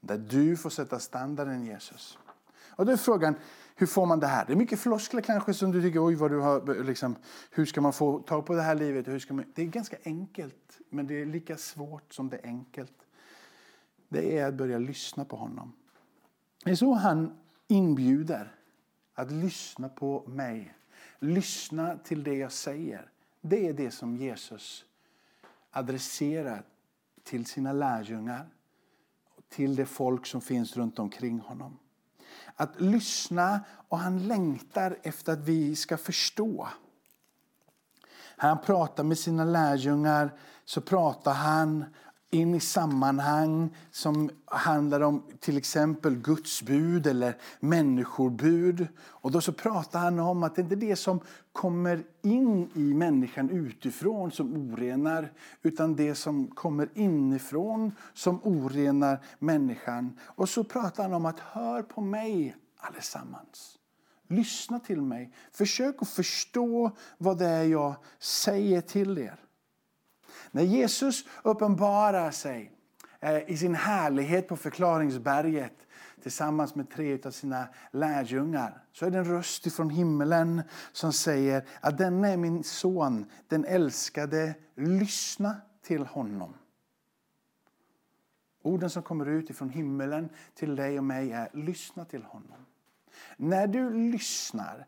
där 0.00 0.18
du 0.18 0.56
får 0.56 0.70
sätta 0.70 0.98
standarden 0.98 1.64
Jesus. 1.64 2.18
Och 2.70 2.86
då 2.86 2.92
är 2.92 2.96
frågan, 2.96 3.34
hur 3.74 3.86
får 3.86 4.06
man 4.06 4.20
det 4.20 4.26
här? 4.26 4.46
Det 4.46 4.52
är 4.52 4.56
mycket 4.56 4.80
floskler 4.80 5.20
kanske 5.20 5.54
som 5.54 5.72
du 5.72 5.82
tycker, 5.82 6.06
oj 6.06 6.14
vad 6.14 6.30
du 6.30 6.38
har, 6.38 6.84
liksom, 6.84 7.16
hur 7.50 7.66
ska 7.66 7.80
man 7.80 7.92
få 7.92 8.18
tag 8.18 8.46
på 8.46 8.54
det 8.54 8.62
här 8.62 8.74
livet? 8.74 9.08
Hur 9.08 9.18
ska 9.18 9.34
man... 9.34 9.44
Det 9.54 9.62
är 9.62 9.66
ganska 9.66 9.96
enkelt, 10.04 10.78
men 10.90 11.06
det 11.06 11.22
är 11.22 11.26
lika 11.26 11.56
svårt 11.56 12.14
som 12.14 12.28
det 12.28 12.36
är 12.36 12.46
enkelt. 12.46 13.06
Det 14.08 14.38
är 14.38 14.46
att 14.46 14.54
börja 14.54 14.78
lyssna 14.78 15.24
på 15.24 15.36
honom. 15.36 15.72
Det 16.64 16.70
är 16.70 16.74
så 16.74 16.92
han 16.92 17.38
inbjuder 17.68 18.54
att 19.14 19.30
lyssna 19.30 19.88
på 19.88 20.24
mig. 20.28 20.74
Lyssna 21.20 21.98
till 21.98 22.24
det 22.24 22.34
jag 22.34 22.52
säger. 22.52 23.10
Det 23.40 23.68
är 23.68 23.72
det 23.72 23.90
som 23.90 24.16
Jesus 24.16 24.84
adresserar 25.70 26.62
till 27.22 27.46
sina 27.46 27.72
lärjungar 27.72 28.48
till 29.48 29.76
det 29.76 29.86
folk 29.86 30.26
som 30.26 30.40
finns 30.40 30.76
runt 30.76 30.98
omkring 30.98 31.38
honom. 31.38 31.78
Att 32.54 32.80
lyssna 32.80 33.60
och 33.88 33.98
han 33.98 34.26
längtar 34.26 34.98
efter 35.02 35.32
att 35.32 35.38
vi 35.38 35.76
ska 35.76 35.96
förstå. 35.96 36.68
När 38.36 38.48
Han 38.48 38.58
pratar 38.58 39.04
med 39.04 39.18
sina 39.18 39.44
lärjungar 39.44 40.38
så 40.64 40.80
pratar 40.80 41.32
han 41.32 41.84
in 42.30 42.54
i 42.54 42.60
sammanhang 42.60 43.76
som 43.90 44.30
handlar 44.44 45.00
om 45.00 45.22
till 45.40 45.56
exempel 45.56 46.16
Guds 46.16 46.62
bud 46.62 47.06
eller 47.06 47.36
människobud. 47.60 48.86
Och 49.00 49.30
då 49.30 49.40
så 49.40 49.52
pratar 49.52 49.98
han 49.98 50.18
om 50.18 50.42
att 50.42 50.54
det 50.54 50.62
inte 50.62 50.74
är 50.74 50.76
det 50.76 50.96
som 50.96 51.20
kommer 51.52 52.02
in 52.22 52.70
i 52.74 52.94
människan 52.94 53.50
utifrån 53.50 54.30
som 54.30 54.72
orenar 54.72 55.32
utan 55.62 55.96
det 55.96 56.14
som 56.14 56.46
kommer 56.46 56.88
inifrån 56.94 57.92
som 58.14 58.40
orenar 58.42 59.24
människan. 59.38 60.18
Och 60.22 60.48
så 60.48 60.64
pratar 60.64 61.02
han 61.02 61.14
om 61.14 61.26
att 61.26 61.40
hör 61.40 61.82
på 61.82 62.00
mig 62.00 62.56
allesammans. 62.76 63.78
Lyssna 64.28 64.78
till 64.78 65.02
mig. 65.02 65.32
Försök 65.52 66.02
att 66.02 66.08
förstå 66.08 66.90
vad 67.18 67.38
det 67.38 67.46
är 67.46 67.64
jag 67.64 67.94
säger 68.18 68.80
till 68.80 69.18
er. 69.18 69.49
När 70.50 70.62
Jesus 70.62 71.24
uppenbarar 71.42 72.30
sig 72.30 72.72
eh, 73.20 73.50
i 73.50 73.56
sin 73.56 73.74
härlighet 73.74 74.48
på 74.48 74.56
förklaringsberget 74.56 75.86
tillsammans 76.22 76.74
med 76.74 76.90
tre 76.90 77.18
av 77.24 77.30
sina 77.30 77.68
lärjungar 77.90 78.84
så 78.92 79.06
är 79.06 79.10
det 79.10 79.18
en 79.18 79.24
röst 79.24 79.72
från 79.72 79.90
himmelen 79.90 80.62
som 80.92 81.12
säger 81.12 81.64
att 81.80 81.98
denna 81.98 82.28
är 82.28 82.36
min 82.36 82.64
son, 82.64 83.24
den 83.48 83.64
älskade. 83.64 84.54
Lyssna 84.74 85.56
till 85.82 86.06
honom. 86.06 86.54
Orden 88.62 88.90
som 88.90 89.02
kommer 89.02 89.28
ut 89.28 89.50
ifrån 89.50 89.70
himmelen 89.70 90.28
till 90.54 90.76
dig 90.76 90.98
och 90.98 91.04
mig 91.04 91.32
är 91.32 91.48
lyssna 91.52 92.04
till 92.04 92.22
honom. 92.22 92.66
När 93.36 93.66
du 93.66 94.10
lyssnar, 94.10 94.86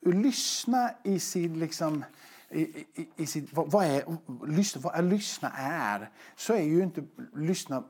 lyssna 0.00 0.90
i 1.02 1.20
sin 1.20 1.58
liksom 1.58 2.04
i, 2.50 2.60
i, 2.60 3.08
i 3.16 3.26
sitt, 3.26 3.52
vad, 3.52 3.70
vad, 3.70 3.84
är, 3.84 4.04
lyssna, 4.46 4.80
vad 4.80 4.94
är 4.94 5.02
lyssna 5.02 5.50
är, 5.56 6.10
så 6.36 6.52
är 6.52 6.62
ju 6.62 6.82
inte 6.82 7.04
lyssna 7.34 7.84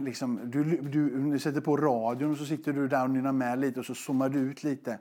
Liksom, 0.00 0.50
du, 0.50 0.64
du, 0.64 1.30
du 1.30 1.38
sätter 1.38 1.60
på 1.60 1.76
radion 1.76 2.30
och 2.30 2.36
så 2.36 2.46
sitter 2.46 2.72
du 2.72 2.88
där 2.88 3.04
och 3.04 3.10
nynnar 3.10 3.32
med 3.32 3.58
lite 3.58 3.80
och 3.80 3.86
så 3.86 3.94
zoomar 3.94 4.28
du 4.28 4.38
ut 4.38 4.64
lite. 4.64 4.98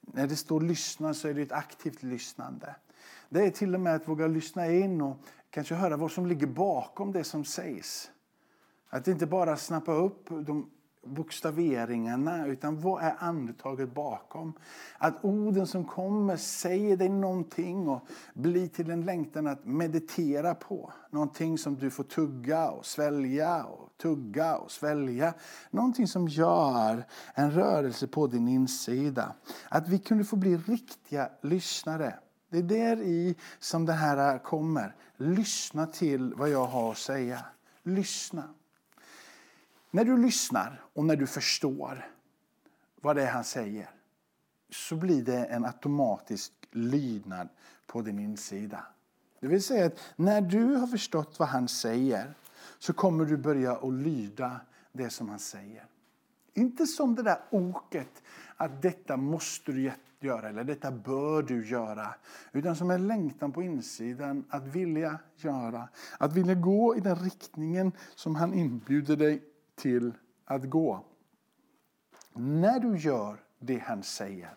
När 0.00 0.26
det 0.26 0.36
står 0.36 0.60
lyssna 0.60 1.14
så 1.14 1.28
är 1.28 1.34
det 1.34 1.42
ett 1.42 1.52
aktivt 1.52 2.02
lyssnande. 2.02 2.74
Det 3.28 3.46
är 3.46 3.50
till 3.50 3.74
och 3.74 3.80
med 3.80 3.94
att 3.94 4.08
våga 4.08 4.26
lyssna 4.26 4.68
in 4.68 5.00
och 5.00 5.16
kanske 5.50 5.74
höra 5.74 5.96
vad 5.96 6.10
som 6.10 6.26
ligger 6.26 6.46
bakom 6.46 7.12
det 7.12 7.24
som 7.24 7.44
sägs. 7.44 8.10
Att 8.88 9.08
inte 9.08 9.26
bara 9.26 9.56
snappa 9.56 9.92
upp 9.92 10.28
de 10.28 10.70
bokstaveringarna, 11.06 12.46
utan 12.46 12.80
vad 12.80 13.02
är 13.02 13.14
andetaget 13.18 13.94
bakom? 13.94 14.52
Att 14.98 15.24
orden 15.24 15.66
som 15.66 15.84
kommer 15.84 16.36
säger 16.36 16.96
dig 16.96 17.08
någonting 17.08 17.88
och 17.88 18.06
blir 18.34 18.68
till 18.68 18.90
en 18.90 19.04
längtan 19.04 19.46
att 19.46 19.64
meditera 19.64 20.54
på. 20.54 20.92
Någonting 21.10 21.58
som 21.58 21.76
du 21.76 21.90
får 21.90 22.04
tugga 22.04 22.70
och 22.70 22.86
svälja 22.86 23.64
och 23.64 23.88
tugga 24.02 24.56
och 24.56 24.70
svälja. 24.70 25.34
Någonting 25.70 26.06
som 26.06 26.28
gör 26.28 27.04
en 27.34 27.50
rörelse 27.50 28.06
på 28.06 28.26
din 28.26 28.48
insida. 28.48 29.34
Att 29.68 29.88
vi 29.88 29.98
kunde 29.98 30.24
få 30.24 30.36
bli 30.36 30.56
riktiga 30.56 31.30
lyssnare. 31.42 32.14
Det 32.50 32.58
är 32.58 32.62
där 32.62 33.00
i 33.02 33.36
som 33.58 33.86
det 33.86 33.92
här 33.92 34.38
kommer. 34.38 34.96
Lyssna 35.16 35.86
till 35.86 36.34
vad 36.34 36.48
jag 36.48 36.66
har 36.66 36.90
att 36.90 36.98
säga. 36.98 37.44
Lyssna. 37.82 38.44
När 39.90 40.04
du 40.04 40.16
lyssnar 40.16 40.84
och 40.94 41.04
när 41.04 41.16
du 41.16 41.26
förstår 41.26 42.06
vad 43.00 43.16
det 43.16 43.22
är 43.22 43.30
han 43.30 43.44
säger 43.44 43.90
så 44.70 44.96
blir 44.96 45.22
det 45.22 45.44
en 45.44 45.64
automatisk 45.64 46.52
lydnad 46.70 47.48
på 47.86 48.02
din 48.02 48.18
insida. 48.18 48.86
Det 49.40 49.46
vill 49.46 49.62
säga 49.62 49.86
att 49.86 49.98
när 50.16 50.40
du 50.40 50.74
har 50.74 50.86
förstått 50.86 51.38
vad 51.38 51.48
han 51.48 51.68
säger 51.68 52.34
så 52.78 52.92
kommer 52.92 53.24
du 53.24 53.36
börja 53.36 53.72
att 53.72 53.92
lyda 53.92 54.60
det 54.92 55.10
som 55.10 55.28
han 55.28 55.38
säger. 55.38 55.84
Inte 56.54 56.86
som 56.86 57.14
det 57.14 57.22
där 57.22 57.38
oket 57.50 58.22
att 58.56 58.82
detta 58.82 59.16
måste 59.16 59.72
du 59.72 59.92
göra 60.20 60.48
eller 60.48 60.64
detta 60.64 60.90
bör 60.90 61.42
du 61.42 61.66
göra. 61.68 62.14
Utan 62.52 62.76
som 62.76 62.90
en 62.90 63.08
längtan 63.08 63.52
på 63.52 63.62
insidan 63.62 64.44
att 64.48 64.66
vilja 64.66 65.18
göra. 65.36 65.88
Att 66.18 66.32
vilja 66.32 66.54
gå 66.54 66.96
i 66.96 67.00
den 67.00 67.16
riktningen 67.16 67.92
som 68.14 68.34
han 68.34 68.54
inbjuder 68.54 69.16
dig 69.16 69.42
till 69.80 70.12
att 70.44 70.64
gå. 70.64 71.04
När 72.32 72.80
du 72.80 72.98
gör 72.98 73.44
det 73.58 73.78
han 73.78 74.02
säger 74.02 74.54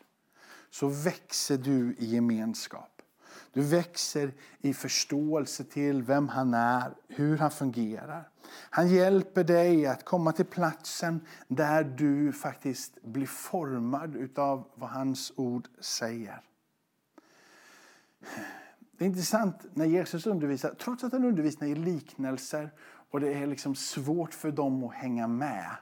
så 0.70 0.88
växer 0.88 1.58
du 1.58 1.96
i 1.98 2.06
gemenskap. 2.06 3.02
Du 3.54 3.62
växer 3.62 4.32
i 4.62 4.74
förståelse 4.74 5.64
till 5.64 6.04
vem 6.04 6.28
han 6.28 6.54
är, 6.54 6.94
hur 7.08 7.38
han 7.38 7.52
fungerar. 7.52 8.30
Han 8.70 8.88
hjälper 8.88 9.44
dig 9.44 9.86
att 9.88 10.06
komma 10.06 10.32
till 10.32 10.46
platsen 10.46 11.28
där 11.48 11.84
du 11.84 12.32
faktiskt 12.32 13.02
blir 13.02 13.26
formad 13.26 14.40
av 14.40 14.68
vad 14.76 14.90
hans 14.90 15.34
ord 15.36 15.68
säger. 15.80 16.42
Det 18.98 19.06
är 19.06 19.10
intressant 19.10 19.66
när 19.74 19.86
Jesus 19.86 20.28
undervisar, 20.28 20.76
trots 20.80 21.04
att 21.04 21.12
han 21.12 21.26
undervisar 21.26 21.66
i 21.66 21.76
liknelser 21.76 22.70
och 23.14 23.20
det 23.20 23.34
är 23.34 23.48
liksom 23.48 23.76
svårt 23.76 24.34
för 24.34 24.52
dem 24.52 24.84
att 24.84 24.94
hänga 24.94 25.28
med 25.28 25.76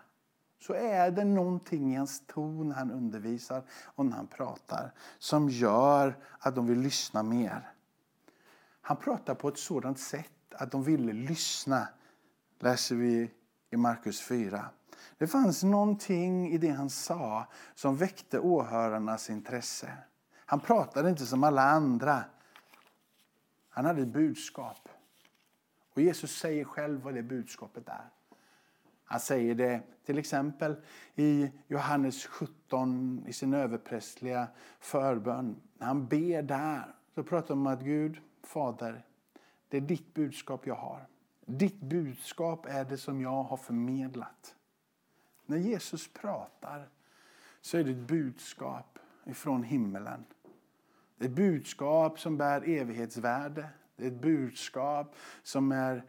så 0.59 0.73
är 0.73 1.11
det 1.11 1.25
någonting 1.25 1.93
i 1.93 1.97
hans 1.97 2.23
ton 2.27 2.69
när 2.69 2.75
han 2.75 2.91
undervisar 2.91 3.63
och 3.85 4.05
när 4.05 4.15
han 4.15 4.27
pratar 4.27 4.93
som 5.19 5.49
gör 5.49 6.17
att 6.39 6.55
de 6.55 6.67
vill 6.67 6.79
lyssna 6.79 7.23
mer. 7.23 7.73
Han 8.81 8.97
pratar 8.97 9.35
på 9.35 9.47
ett 9.47 9.57
sådant 9.57 9.99
sätt 9.99 10.53
att 10.53 10.71
de 10.71 10.83
ville 10.83 11.13
lyssna, 11.13 11.87
läser 12.59 12.95
vi 12.95 13.31
i 13.69 13.77
Markus 13.77 14.21
4. 14.21 14.65
Det 15.17 15.27
fanns 15.27 15.63
någonting 15.63 16.51
i 16.51 16.57
det 16.57 16.69
han 16.69 16.89
sa 16.89 17.47
som 17.75 17.97
väckte 17.97 18.39
åhörarnas 18.39 19.29
intresse. 19.29 19.93
Han 20.45 20.59
pratade 20.59 21.09
inte 21.09 21.25
som 21.25 21.43
alla 21.43 21.63
andra. 21.63 22.23
Han 23.69 23.85
hade 23.85 24.01
ett 24.01 24.07
budskap. 24.07 24.89
Och 25.93 26.01
Jesus 26.01 26.38
säger 26.38 26.63
själv 26.63 27.01
vad 27.01 27.13
det 27.13 27.23
budskapet 27.23 27.89
är. 27.89 28.10
Han 29.06 29.19
säger 29.19 29.56
det 29.56 29.82
till 30.06 30.17
exempel 30.17 30.75
i 31.15 31.51
Johannes 31.67 32.25
17 32.25 33.23
i 33.27 33.34
sin 33.34 33.54
överprästliga 33.54 34.47
förbön. 34.80 35.62
När 35.77 35.88
han 35.88 36.08
ber 36.08 36.41
där 36.41 36.95
så 37.15 37.23
pratar 37.23 37.56
han 37.56 37.58
om 37.58 37.67
att 37.67 37.82
Gud, 37.82 38.17
Fader, 38.43 39.06
det 39.69 39.77
är 39.77 39.82
ditt 39.82 40.13
budskap 40.13 40.67
jag 40.67 40.75
har. 40.75 41.08
Ditt 41.45 41.82
budskap 41.82 42.65
är 42.65 42.86
det 42.86 42.97
som 42.97 43.21
jag 43.21 43.43
har 43.43 43.58
förmedlat. 43.58 44.56
När 45.45 45.58
Jesus 45.58 46.13
pratar 46.13 46.89
så 47.62 47.77
är 47.77 47.84
det 47.84 47.91
ett 47.91 48.08
budskap 48.08 48.99
ifrån 49.25 49.63
himmelen. 49.63 50.25
Det 51.17 51.25
är 51.25 51.30
ett 51.30 51.36
budskap 51.36 52.19
som 52.19 52.38
bär 52.38 52.69
evighetsvärde. 52.69 53.69
Det 54.01 54.07
är 54.07 54.11
ett 54.11 54.21
budskap 54.21 55.15
som 55.43 55.71
är 55.71 56.03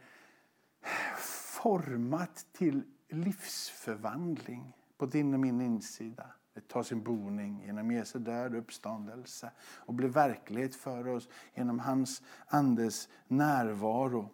format 1.17 2.45
till 2.51 2.83
livsförvandling 3.09 4.77
på 4.97 5.05
din 5.05 5.33
och 5.33 5.39
min 5.39 5.61
insida. 5.61 6.25
Det 6.53 6.67
tar 6.67 6.83
sin 6.83 7.03
boning 7.03 7.63
genom 7.65 7.91
Jesu 7.91 8.19
död 8.19 8.53
och 8.53 8.59
uppståndelse 8.59 9.51
och 9.61 9.93
blir 9.93 10.09
verklighet 10.09 10.75
för 10.75 11.07
oss 11.07 11.29
genom 11.55 11.79
hans 11.79 12.21
andes 12.47 13.09
närvaro. 13.27 14.29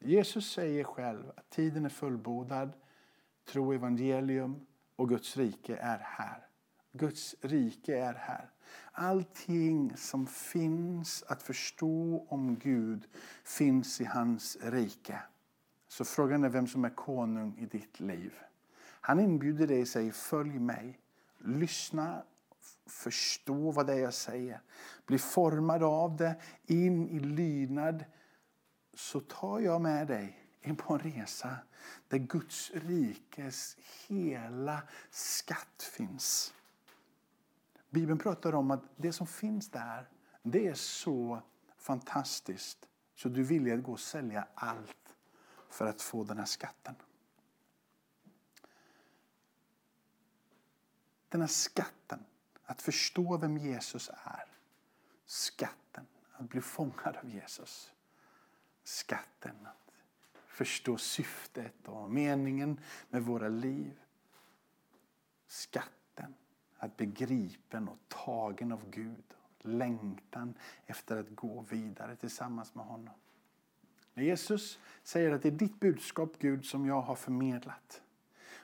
Jesus 0.00 0.50
säger 0.50 0.84
själv 0.84 1.32
att 1.36 1.50
tiden 1.50 1.84
är 1.84 1.88
fullbordad, 1.88 2.72
tro 3.48 3.72
evangelium 3.72 4.66
och 4.96 5.08
Guds 5.08 5.36
rike 5.36 5.76
är 5.76 5.98
här. 5.98 6.46
Guds 6.92 7.34
rike 7.40 7.98
är 7.98 8.14
här. 8.14 8.50
Allting 8.92 9.96
som 9.96 10.26
finns 10.26 11.24
att 11.28 11.42
förstå 11.42 12.26
om 12.28 12.56
Gud 12.56 13.06
finns 13.44 14.00
i 14.00 14.04
hans 14.04 14.56
rike. 14.62 15.18
Så 15.88 16.04
frågan 16.04 16.44
är 16.44 16.48
vem 16.48 16.66
som 16.66 16.84
är 16.84 16.90
konung 16.90 17.58
i 17.58 17.66
ditt 17.66 18.00
liv. 18.00 18.34
Han 19.00 19.20
inbjuder 19.20 19.66
dig 19.66 19.80
och 19.80 19.88
säger 19.88 20.12
följ 20.12 20.58
mig. 20.58 21.00
Lyssna, 21.38 22.22
förstå 22.86 23.70
vad 23.70 23.86
det 23.86 23.92
är 23.94 23.98
jag 23.98 24.14
säger. 24.14 24.60
Bli 25.06 25.18
formad 25.18 25.82
av 25.82 26.16
det, 26.16 26.36
in 26.66 27.08
i 27.08 27.18
lydnad. 27.18 28.04
Så 28.94 29.20
tar 29.20 29.60
jag 29.60 29.80
med 29.80 30.06
dig 30.06 30.46
in 30.66 30.76
på 30.76 30.94
en 30.94 30.98
resa 30.98 31.56
där 32.08 32.18
Guds 32.18 32.70
rikes 32.74 33.76
hela 34.08 34.82
skatt 35.10 35.90
finns. 35.96 36.54
Bibeln 37.96 38.18
pratar 38.18 38.54
om 38.54 38.70
att 38.70 38.82
det 38.96 39.12
som 39.12 39.26
finns 39.26 39.68
där, 39.68 40.08
det 40.42 40.68
är 40.68 40.74
så 40.74 41.42
fantastiskt 41.76 42.88
så 43.14 43.28
du 43.28 43.42
vill 43.42 43.72
att 43.72 43.82
gå 43.82 43.92
och 43.92 44.00
sälja 44.00 44.48
allt 44.54 45.16
för 45.68 45.86
att 45.86 46.02
få 46.02 46.24
den 46.24 46.38
här 46.38 46.44
skatten. 46.44 46.94
Den 51.28 51.40
här 51.40 51.48
skatten, 51.48 52.24
att 52.64 52.82
förstå 52.82 53.36
vem 53.36 53.58
Jesus 53.58 54.10
är. 54.24 54.44
Skatten, 55.24 56.06
att 56.32 56.48
bli 56.48 56.60
fångad 56.60 57.16
av 57.16 57.28
Jesus. 57.28 57.92
Skatten, 58.84 59.66
att 59.66 59.92
förstå 60.46 60.96
syftet 60.96 61.88
och 61.88 62.10
meningen 62.10 62.80
med 63.08 63.22
våra 63.22 63.48
liv. 63.48 64.00
Skatten 65.46 66.05
att 66.86 66.96
begripen 66.96 67.88
och 67.88 67.98
tagen 68.08 68.72
av 68.72 68.90
Gud. 68.90 69.24
Längtan 69.60 70.54
efter 70.86 71.16
att 71.16 71.30
gå 71.30 71.64
vidare 71.68 72.16
tillsammans 72.16 72.74
med 72.74 72.84
honom. 72.84 73.14
När 74.14 74.24
Jesus 74.24 74.78
säger 75.02 75.32
att 75.32 75.42
det 75.42 75.48
är 75.48 75.52
ditt 75.52 75.80
budskap 75.80 76.32
Gud 76.38 76.64
som 76.64 76.86
jag 76.86 77.00
har 77.00 77.14
förmedlat. 77.14 78.02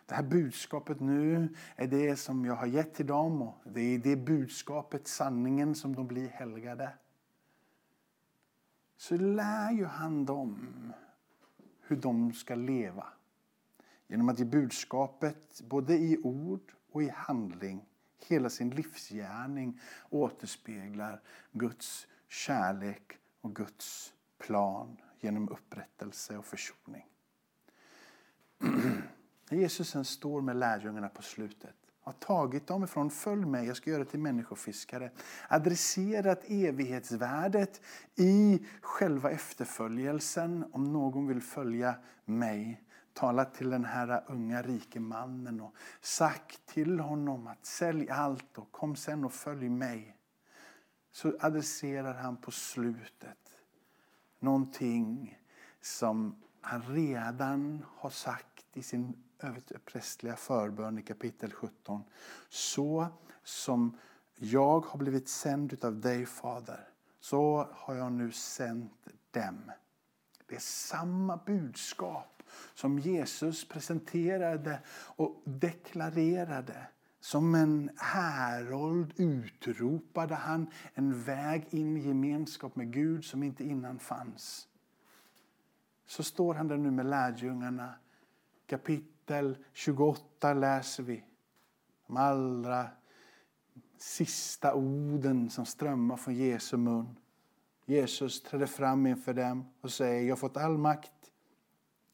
Det 0.07 0.15
här 0.15 0.23
budskapet 0.23 1.01
nu 1.01 1.49
är 1.77 1.87
det 1.87 2.17
som 2.17 2.45
jag 2.45 2.55
har 2.55 2.67
gett 2.67 2.95
till 2.95 3.07
dem 3.07 3.43
och 3.43 3.55
det 3.65 3.81
är 3.81 3.99
det 3.99 4.17
budskapet, 4.17 5.09
sanningen, 5.09 5.75
som 5.75 5.95
de 5.95 6.07
blir 6.07 6.29
helgade. 6.29 6.91
Så 8.97 9.17
lär 9.17 9.73
ju 9.73 9.85
han 9.85 10.25
dem 10.25 10.69
hur 11.81 11.97
de 11.97 12.33
ska 12.33 12.55
leva. 12.55 13.07
Genom 14.07 14.29
att 14.29 14.39
ge 14.39 14.45
budskapet 14.45 15.63
både 15.65 15.95
i 15.95 16.19
ord 16.23 16.73
och 16.93 17.03
i 17.03 17.09
handling 17.09 17.85
hela 18.25 18.51
sin 18.51 18.71
livsgärning 18.71 19.81
återspeglar 20.11 21.21
Guds 21.53 22.07
kärlek 22.29 23.19
och 23.41 23.57
Guds 23.57 24.13
plan 24.39 24.97
genom 25.21 25.49
upprättelse 25.49 26.39
och 26.39 26.47
försoning. 26.47 27.07
När 29.51 29.59
Jesus 29.59 29.89
sen 29.89 30.05
står 30.05 30.41
med 30.41 30.57
lärjungarna 30.57 31.09
på 31.09 31.23
slutet 31.23 31.77
har 32.03 32.13
tagit 32.13 32.67
dem 32.67 32.85
ifrån 32.85 33.11
följ 33.11 33.45
mig, 33.47 33.67
jag 33.67 33.77
ska 33.77 33.91
göra 33.91 34.05
till 34.05 34.21
människofiskare. 34.21 35.11
Adresserat 35.49 36.45
evighetsvärdet 36.47 37.81
i 38.15 38.67
själva 38.81 39.31
efterföljelsen 39.31 40.65
om 40.73 40.93
någon 40.93 41.27
vill 41.27 41.43
följa 41.43 41.95
mig. 42.25 42.83
Talat 43.13 43.55
till 43.55 43.71
den 43.71 43.85
här 43.85 44.25
unga 44.27 44.63
rike 44.63 45.01
mannen 45.01 45.61
och 45.61 45.75
sagt 46.01 46.67
till 46.67 47.01
honom 47.01 47.47
att 47.47 47.67
sälj 47.67 48.11
allt 48.11 48.59
och 48.59 48.73
kom 48.73 48.97
sen 48.97 49.25
och 49.25 49.33
följ 49.33 49.69
mig. 49.69 50.17
Så 51.11 51.37
adresserar 51.41 52.15
han 52.15 52.37
på 52.37 52.51
slutet 52.51 53.43
någonting 54.43 55.39
som 55.81 56.43
han 56.61 56.83
redan 56.83 57.85
har 57.97 58.11
sagt 58.11 58.77
i 58.77 58.83
sin 58.83 59.23
överprästliga 59.39 60.37
förbön 60.37 60.99
i 60.99 61.03
kapitel 61.03 61.53
17. 61.53 62.05
Så 62.49 63.07
som 63.43 63.99
jag 64.35 64.81
har 64.81 64.99
blivit 64.99 65.29
sänd 65.29 65.85
av 65.85 66.01
dig, 66.01 66.27
Fader, 66.27 66.89
så 67.21 67.69
har 67.73 67.95
jag 67.95 68.13
nu 68.13 68.33
sänt 68.33 69.07
dem. 69.31 69.71
Det 70.47 70.55
är 70.55 70.61
samma 70.61 71.37
budskap 71.37 72.32
som 72.75 72.99
Jesus 72.99 73.69
presenterade 73.69 74.81
och 74.89 75.43
deklarerade. 75.45 76.87
Som 77.21 77.55
en 77.55 77.91
härold 77.97 79.13
utropade 79.17 80.35
han 80.35 80.71
en 80.95 81.23
väg 81.23 81.67
in 81.71 81.97
i 81.97 82.01
gemenskap 82.01 82.77
med 82.77 82.93
Gud 82.93 83.25
som 83.25 83.43
inte 83.43 83.65
innan 83.65 83.99
fanns. 83.99 84.69
Så 86.07 86.23
står 86.23 86.55
han 86.55 86.69
där 86.69 86.77
nu 86.77 86.91
med 86.91 87.07
lärjungarna. 87.07 87.95
Kapitel 88.67 89.59
28 89.73 90.55
läser 90.55 91.03
vi. 91.03 91.25
De 92.07 92.17
allra 92.17 92.89
sista 93.99 94.75
orden 94.75 95.51
som 95.51 95.67
strömmar 95.67 96.17
från 96.17 96.35
Jesu 96.35 96.77
mun. 96.77 97.17
Jesus 97.87 98.43
trädde 98.43 98.67
fram 98.67 99.07
inför 99.07 99.35
dem 99.35 99.65
och 99.81 99.93
säger, 99.93 100.23
jag 100.23 100.31
har 100.31 100.37
fått 100.37 100.57
all 100.57 100.79
makt 100.79 101.13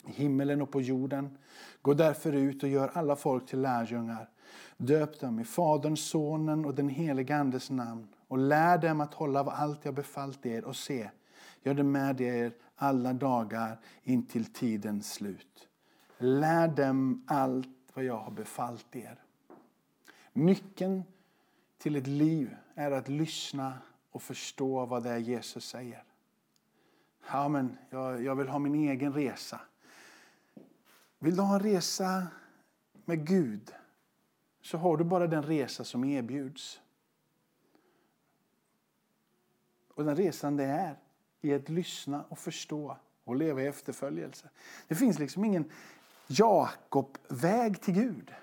i 0.06 0.12
himmelen 0.12 0.62
och 0.62 0.70
på 0.70 0.80
jorden. 0.80 1.38
Gå 1.82 1.94
därför 1.94 2.32
ut 2.32 2.62
och 2.62 2.68
gör 2.68 2.90
alla 2.94 3.16
folk 3.16 3.46
till 3.46 3.60
lärjungar. 3.60 4.28
Döp 4.76 5.20
dem 5.20 5.40
i 5.40 5.44
Faderns, 5.44 6.08
Sonen 6.08 6.64
och 6.64 6.74
den 6.74 6.88
helige 6.88 7.36
Andes 7.36 7.70
namn 7.70 8.08
och 8.28 8.38
lär 8.38 8.78
dem 8.78 9.00
att 9.00 9.14
hålla 9.14 9.42
vad 9.42 9.54
allt 9.54 9.84
jag 9.84 9.94
befallt 9.94 10.46
er 10.46 10.64
och 10.64 10.76
se, 10.76 11.10
gör 11.62 11.74
det 11.74 11.82
med 11.82 12.20
er 12.20 12.52
alla 12.76 13.12
dagar 13.12 13.78
intill 14.02 14.52
tidens 14.52 15.12
slut. 15.12 15.68
Lär 16.18 16.68
dem 16.68 17.24
allt 17.26 17.68
vad 17.94 18.04
jag 18.04 18.18
har 18.18 18.30
befallt 18.30 18.96
er. 18.96 19.18
Nyckeln 20.32 21.02
till 21.78 21.96
ett 21.96 22.06
liv 22.06 22.56
är 22.74 22.90
att 22.90 23.08
lyssna 23.08 23.72
och 24.10 24.22
förstå 24.22 24.86
vad 24.86 25.02
det 25.02 25.10
är 25.10 25.18
Jesus 25.18 25.64
säger. 25.64 26.04
Ja, 27.30 27.48
men 27.48 27.78
jag, 27.90 28.22
jag 28.22 28.34
vill 28.34 28.48
ha 28.48 28.58
min 28.58 28.74
egen 28.74 29.12
resa. 29.12 29.60
Vill 31.18 31.36
du 31.36 31.42
ha 31.42 31.54
en 31.54 31.60
resa 31.60 32.26
med 33.04 33.26
Gud 33.26 33.74
så 34.60 34.78
har 34.78 34.96
du 34.96 35.04
bara 35.04 35.26
den 35.26 35.42
resa 35.42 35.84
som 35.84 36.04
erbjuds. 36.04 36.80
Och 39.94 40.04
den 40.04 40.16
resan 40.16 40.56
det 40.56 40.64
är 40.64 40.96
i 41.40 41.54
att 41.54 41.68
lyssna 41.68 42.24
och 42.28 42.38
förstå 42.38 42.96
och 43.24 43.36
leva 43.36 43.62
i 43.62 43.66
efterföljelse. 43.66 44.48
Det 44.88 44.94
finns 44.94 45.18
liksom 45.18 45.44
ingen 45.44 45.70
Jakob-väg 46.26 47.80
till 47.80 47.94
Gud. 47.94 48.34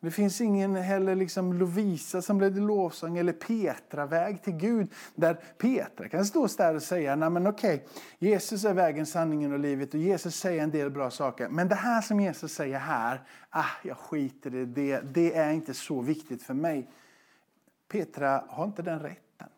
Det 0.00 0.10
finns 0.10 0.40
ingen 0.40 0.76
heller 0.76 1.14
liksom 1.14 1.52
Lovisa 1.52 2.22
som 2.22 2.40
ledde 2.40 2.60
lovsång 2.60 3.18
eller 3.18 3.32
Petra-väg 3.32 4.42
till 4.42 4.52
Gud. 4.52 4.92
Där 5.14 5.34
Petra 5.58 6.08
kan 6.08 6.24
stå 6.24 6.46
där 6.46 6.74
och 6.74 6.82
säga, 6.82 7.16
nej 7.16 7.30
men 7.30 7.46
okej, 7.46 7.86
Jesus 8.18 8.64
är 8.64 8.74
vägen, 8.74 9.06
sanningen 9.06 9.52
och 9.52 9.58
livet 9.58 9.94
och 9.94 10.00
Jesus 10.00 10.36
säger 10.36 10.62
en 10.62 10.70
del 10.70 10.90
bra 10.90 11.10
saker. 11.10 11.48
Men 11.48 11.68
det 11.68 11.74
här 11.74 12.00
som 12.00 12.20
Jesus 12.20 12.52
säger 12.52 12.78
här, 12.78 13.22
ah, 13.50 13.64
jag 13.84 13.96
skiter 13.96 14.54
i 14.54 14.64
det, 14.64 15.00
det 15.00 15.34
är 15.34 15.52
inte 15.52 15.74
så 15.74 16.00
viktigt 16.00 16.42
för 16.42 16.54
mig. 16.54 16.90
Petra 17.88 18.44
har 18.48 18.64
inte 18.64 18.82
den 18.82 19.00
rätten. 19.00 19.48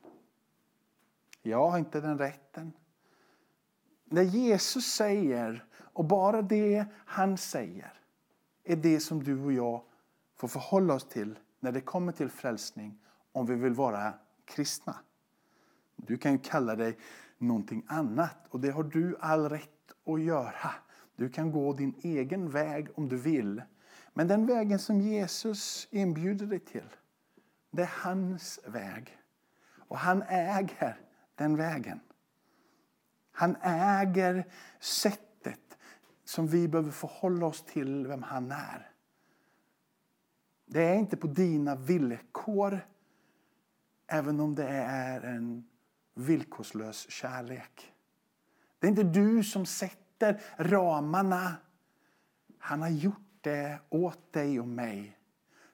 Jag 1.42 1.70
har 1.70 1.78
inte 1.78 2.00
den 2.00 2.18
rätten. 2.18 2.72
När 4.04 4.22
Jesus 4.22 4.84
säger, 4.84 5.64
och 5.78 6.04
bara 6.04 6.42
det 6.42 6.84
han 7.06 7.38
säger, 7.38 7.92
är 8.64 8.76
det 8.76 9.00
som 9.00 9.24
du 9.24 9.40
och 9.40 9.52
jag 9.52 9.82
får 10.42 10.48
förhålla 10.48 10.94
oss 10.94 11.08
till 11.08 11.38
när 11.60 11.72
det 11.72 11.80
kommer 11.80 12.12
till 12.12 12.28
frälsning 12.28 12.98
om 13.32 13.46
vi 13.46 13.54
vill 13.54 13.72
vara 13.72 14.14
kristna. 14.44 14.96
Du 15.96 16.18
kan 16.18 16.32
ju 16.32 16.38
kalla 16.38 16.76
dig 16.76 16.98
någonting 17.38 17.84
annat 17.86 18.36
och 18.48 18.60
det 18.60 18.70
har 18.70 18.82
du 18.82 19.16
all 19.20 19.48
rätt 19.48 19.92
att 20.06 20.22
göra. 20.22 20.70
Du 21.16 21.28
kan 21.28 21.52
gå 21.52 21.72
din 21.72 21.94
egen 22.02 22.50
väg 22.50 22.88
om 22.94 23.08
du 23.08 23.16
vill. 23.16 23.62
Men 24.14 24.28
den 24.28 24.46
vägen 24.46 24.78
som 24.78 25.00
Jesus 25.00 25.88
inbjuder 25.90 26.46
dig 26.46 26.60
till, 26.60 26.88
det 27.70 27.82
är 27.82 27.92
hans 28.02 28.60
väg. 28.66 29.18
Och 29.78 29.98
han 29.98 30.22
äger 30.22 31.00
den 31.34 31.56
vägen. 31.56 32.00
Han 33.32 33.56
äger 33.62 34.46
sättet 34.80 35.78
som 36.24 36.46
vi 36.46 36.68
behöver 36.68 36.90
förhålla 36.90 37.46
oss 37.46 37.62
till 37.62 38.06
vem 38.06 38.22
han 38.22 38.52
är. 38.52 38.91
Det 40.72 40.82
är 40.82 40.94
inte 40.94 41.16
på 41.16 41.26
dina 41.26 41.74
villkor, 41.74 42.80
även 44.06 44.40
om 44.40 44.54
det 44.54 44.68
är 44.68 45.20
en 45.20 45.64
villkorslös 46.14 47.10
kärlek. 47.10 47.92
Det 48.78 48.86
är 48.86 48.88
inte 48.88 49.02
du 49.02 49.44
som 49.44 49.66
sätter 49.66 50.40
ramarna. 50.56 51.56
Han 52.58 52.82
har 52.82 52.88
gjort 52.88 53.38
det 53.40 53.78
åt 53.88 54.32
dig 54.32 54.60
och 54.60 54.68
mig. 54.68 55.18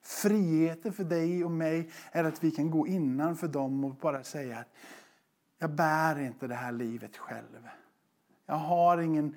Friheten 0.03 0.93
för 0.93 1.05
dig 1.05 1.45
och 1.45 1.51
mig 1.51 1.91
är 2.13 2.25
att 2.25 2.45
vi 2.45 2.51
kan 2.51 2.71
gå 2.71 2.87
innanför 2.87 3.49
dem 3.49 3.85
och 3.85 3.95
bara 3.95 4.25
säga 4.25 4.59
att 4.59 4.69
jag 5.59 5.71
bär 5.71 6.21
inte 6.21 6.47
det 6.47 6.55
här 6.55 6.73
livet 6.73 7.17
själv. 7.17 7.69
Jag 8.47 8.55
har 8.55 8.99
ingen 8.99 9.35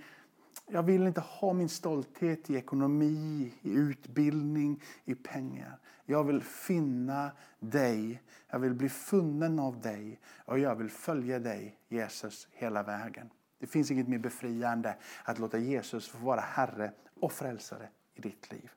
jag 0.72 0.84
vill 0.84 1.08
inte 1.08 1.22
ha 1.22 1.54
min 1.54 1.70
stolthet 1.70 2.50
i 2.50 2.56
ekonomi, 2.56 3.54
i 3.62 3.72
utbildning, 3.74 4.82
i 5.06 5.16
pengar. 5.16 5.78
Jag 6.06 6.24
vill 6.24 6.42
finna 6.42 7.32
dig. 7.60 8.22
Jag 8.50 8.60
vill 8.60 8.74
bli 8.74 8.90
funnen 8.90 9.60
av 9.60 9.82
dig 9.82 10.20
och 10.46 10.60
jag 10.60 10.76
vill 10.76 10.90
följa 10.90 11.40
dig, 11.40 11.78
Jesus, 11.90 12.48
hela 12.52 12.84
vägen. 12.84 13.30
Det 13.60 13.68
finns 13.68 13.92
inget 13.92 14.08
mer 14.08 14.18
befriande 14.18 14.96
att 15.24 15.40
låta 15.40 15.58
Jesus 15.58 16.08
få 16.08 16.18
vara 16.18 16.42
Herre 16.42 16.92
och 17.20 17.32
frälsare 17.32 17.90
i 18.14 18.22
ditt 18.22 18.52
liv. 18.52 18.72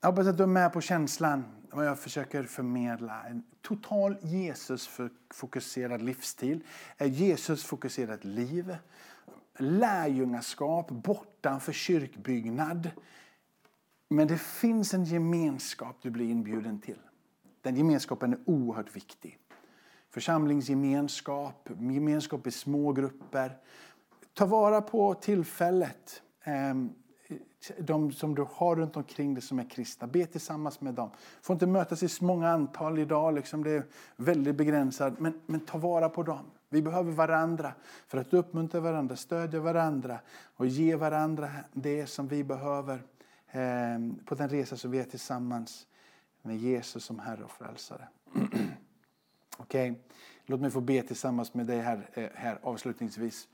Jag 0.00 0.10
hoppas 0.10 0.26
att 0.26 0.36
du 0.36 0.42
är 0.42 0.46
med 0.46 0.72
på 0.72 0.80
känslan 0.80 1.44
vad 1.70 1.86
jag 1.86 1.98
försöker 1.98 2.44
förmedla. 2.44 3.22
En 3.22 3.42
total 3.62 4.16
Jesus-fokuserad 4.22 6.02
livsstil. 6.02 6.64
Ett 6.98 7.12
Jesus-fokuserat 7.12 8.24
liv 8.24 8.76
lärjungaskap 9.62 10.90
bortanför 10.90 11.72
kyrkbyggnad. 11.72 12.90
Men 14.08 14.28
det 14.28 14.38
finns 14.38 14.94
en 14.94 15.04
gemenskap 15.04 15.96
du 16.02 16.10
blir 16.10 16.30
inbjuden 16.30 16.80
till. 16.80 16.98
Den 17.62 17.76
gemenskapen 17.76 18.32
är 18.32 18.38
oerhört 18.44 18.96
viktig. 18.96 19.38
Församlingsgemenskap, 20.10 21.68
gemenskap 21.78 22.46
i 22.46 22.50
små 22.50 22.92
grupper. 22.92 23.58
Ta 24.34 24.46
vara 24.46 24.80
på 24.80 25.14
tillfället. 25.14 26.22
Ehm, 26.44 26.90
de 27.78 28.12
som 28.12 28.34
du 28.34 28.46
har 28.50 28.76
runt 28.76 28.96
omkring 28.96 29.34
dig 29.34 29.42
som 29.42 29.58
är 29.58 29.70
kristna. 29.70 30.06
Be 30.06 30.26
tillsammans 30.26 30.80
med 30.80 30.94
dem. 30.94 31.10
Får 31.42 31.54
inte 31.54 31.66
mötas 31.66 32.02
i 32.02 32.08
så 32.08 32.24
många 32.24 32.48
antal 32.48 32.98
idag. 32.98 33.34
Liksom 33.34 33.64
det 33.64 33.70
är 33.70 33.84
väldigt 34.16 34.56
begränsat. 34.56 35.18
Men, 35.18 35.40
men 35.46 35.60
ta 35.60 35.78
vara 35.78 36.08
på 36.08 36.22
dem. 36.22 36.44
Vi 36.72 36.82
behöver 36.82 37.12
varandra 37.12 37.74
för 38.06 38.18
att 38.18 38.34
uppmuntra 38.34 38.80
varandra, 38.80 39.16
stödja 39.16 39.60
varandra 39.60 40.20
och 40.56 40.66
ge 40.66 40.96
varandra 40.96 41.50
det 41.72 42.06
som 42.06 42.28
vi 42.28 42.44
behöver 42.44 43.02
ehm, 43.50 44.18
på 44.24 44.34
den 44.34 44.48
resa 44.48 44.76
som 44.76 44.90
vi 44.90 44.98
är 44.98 45.04
tillsammans 45.04 45.86
med 46.42 46.56
Jesus 46.56 47.04
som 47.04 47.18
Herre 47.18 47.44
och 47.44 47.50
Frälsare. 47.50 48.08
Okej, 49.56 49.90
okay. 49.90 49.94
låt 50.46 50.60
mig 50.60 50.70
få 50.70 50.80
be 50.80 51.02
tillsammans 51.02 51.54
med 51.54 51.66
dig 51.66 51.80
här, 51.80 52.10
eh, 52.12 52.28
här 52.34 52.58
avslutningsvis. 52.62 53.48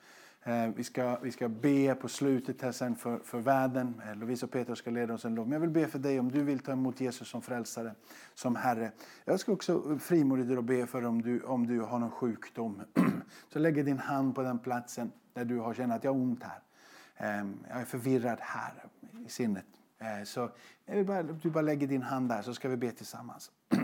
Eh, 0.47 0.69
vi 0.77 0.85
ska, 0.85 1.19
vi 1.23 1.33
ska 1.33 1.49
be 1.49 1.95
på 1.95 2.09
slutet 2.09 2.63
här 2.63 2.73
sen 2.73 2.97
för, 2.97 3.19
för 3.19 3.39
världen. 3.39 4.03
Eh, 4.07 4.17
Lovisa 4.17 4.47
och 4.47 4.53
Peter 4.53 4.75
ska 4.75 4.91
leda 4.91 5.15
oss 5.15 5.25
en 5.25 5.35
lov. 5.35 5.47
Men 5.47 5.53
jag 5.53 5.61
vill 5.61 5.71
be 5.71 5.87
för 5.87 5.99
dig 5.99 6.21
om 6.21 6.31
du 6.31 6.43
vill 6.43 6.59
ta 6.59 6.73
emot 6.73 7.01
Jesus 7.01 7.29
som 7.29 7.43
frälsare, 7.43 7.95
som 8.35 8.57
Herre. 8.57 8.93
Jag 9.25 9.41
ska 9.41 9.53
också 9.53 9.99
frimodigt 9.99 10.65
be 10.65 10.87
för 10.87 11.05
om 11.05 11.23
du, 11.23 11.43
om 11.43 11.67
du 11.67 11.81
har 11.81 11.99
någon 11.99 12.11
sjukdom. 12.11 12.83
Så 13.53 13.59
lägg 13.59 13.85
din 13.85 13.99
hand 13.99 14.35
på 14.35 14.43
den 14.43 14.59
platsen 14.59 15.13
där 15.33 15.45
du 15.45 15.59
har 15.59 15.75
känt 15.75 15.93
att 15.93 16.05
jag 16.05 16.13
har 16.13 16.21
ont 16.21 16.43
här. 16.43 16.63
Ehm, 17.17 17.59
jag 17.69 17.81
är 17.81 17.85
förvirrad 17.85 18.39
här 18.41 18.85
i 19.27 19.29
sinnet. 19.29 19.67
Eh, 19.99 20.25
så 20.25 20.51
jag 20.85 20.97
vill 20.97 21.07
bara, 21.07 21.23
du 21.23 21.51
bara 21.51 21.63
lägger 21.63 21.87
din 21.87 22.03
hand 22.03 22.29
där 22.29 22.43
så 22.43 22.55
ska 22.55 22.69
vi 22.69 22.77
be 22.77 22.91
tillsammans. 22.91 23.51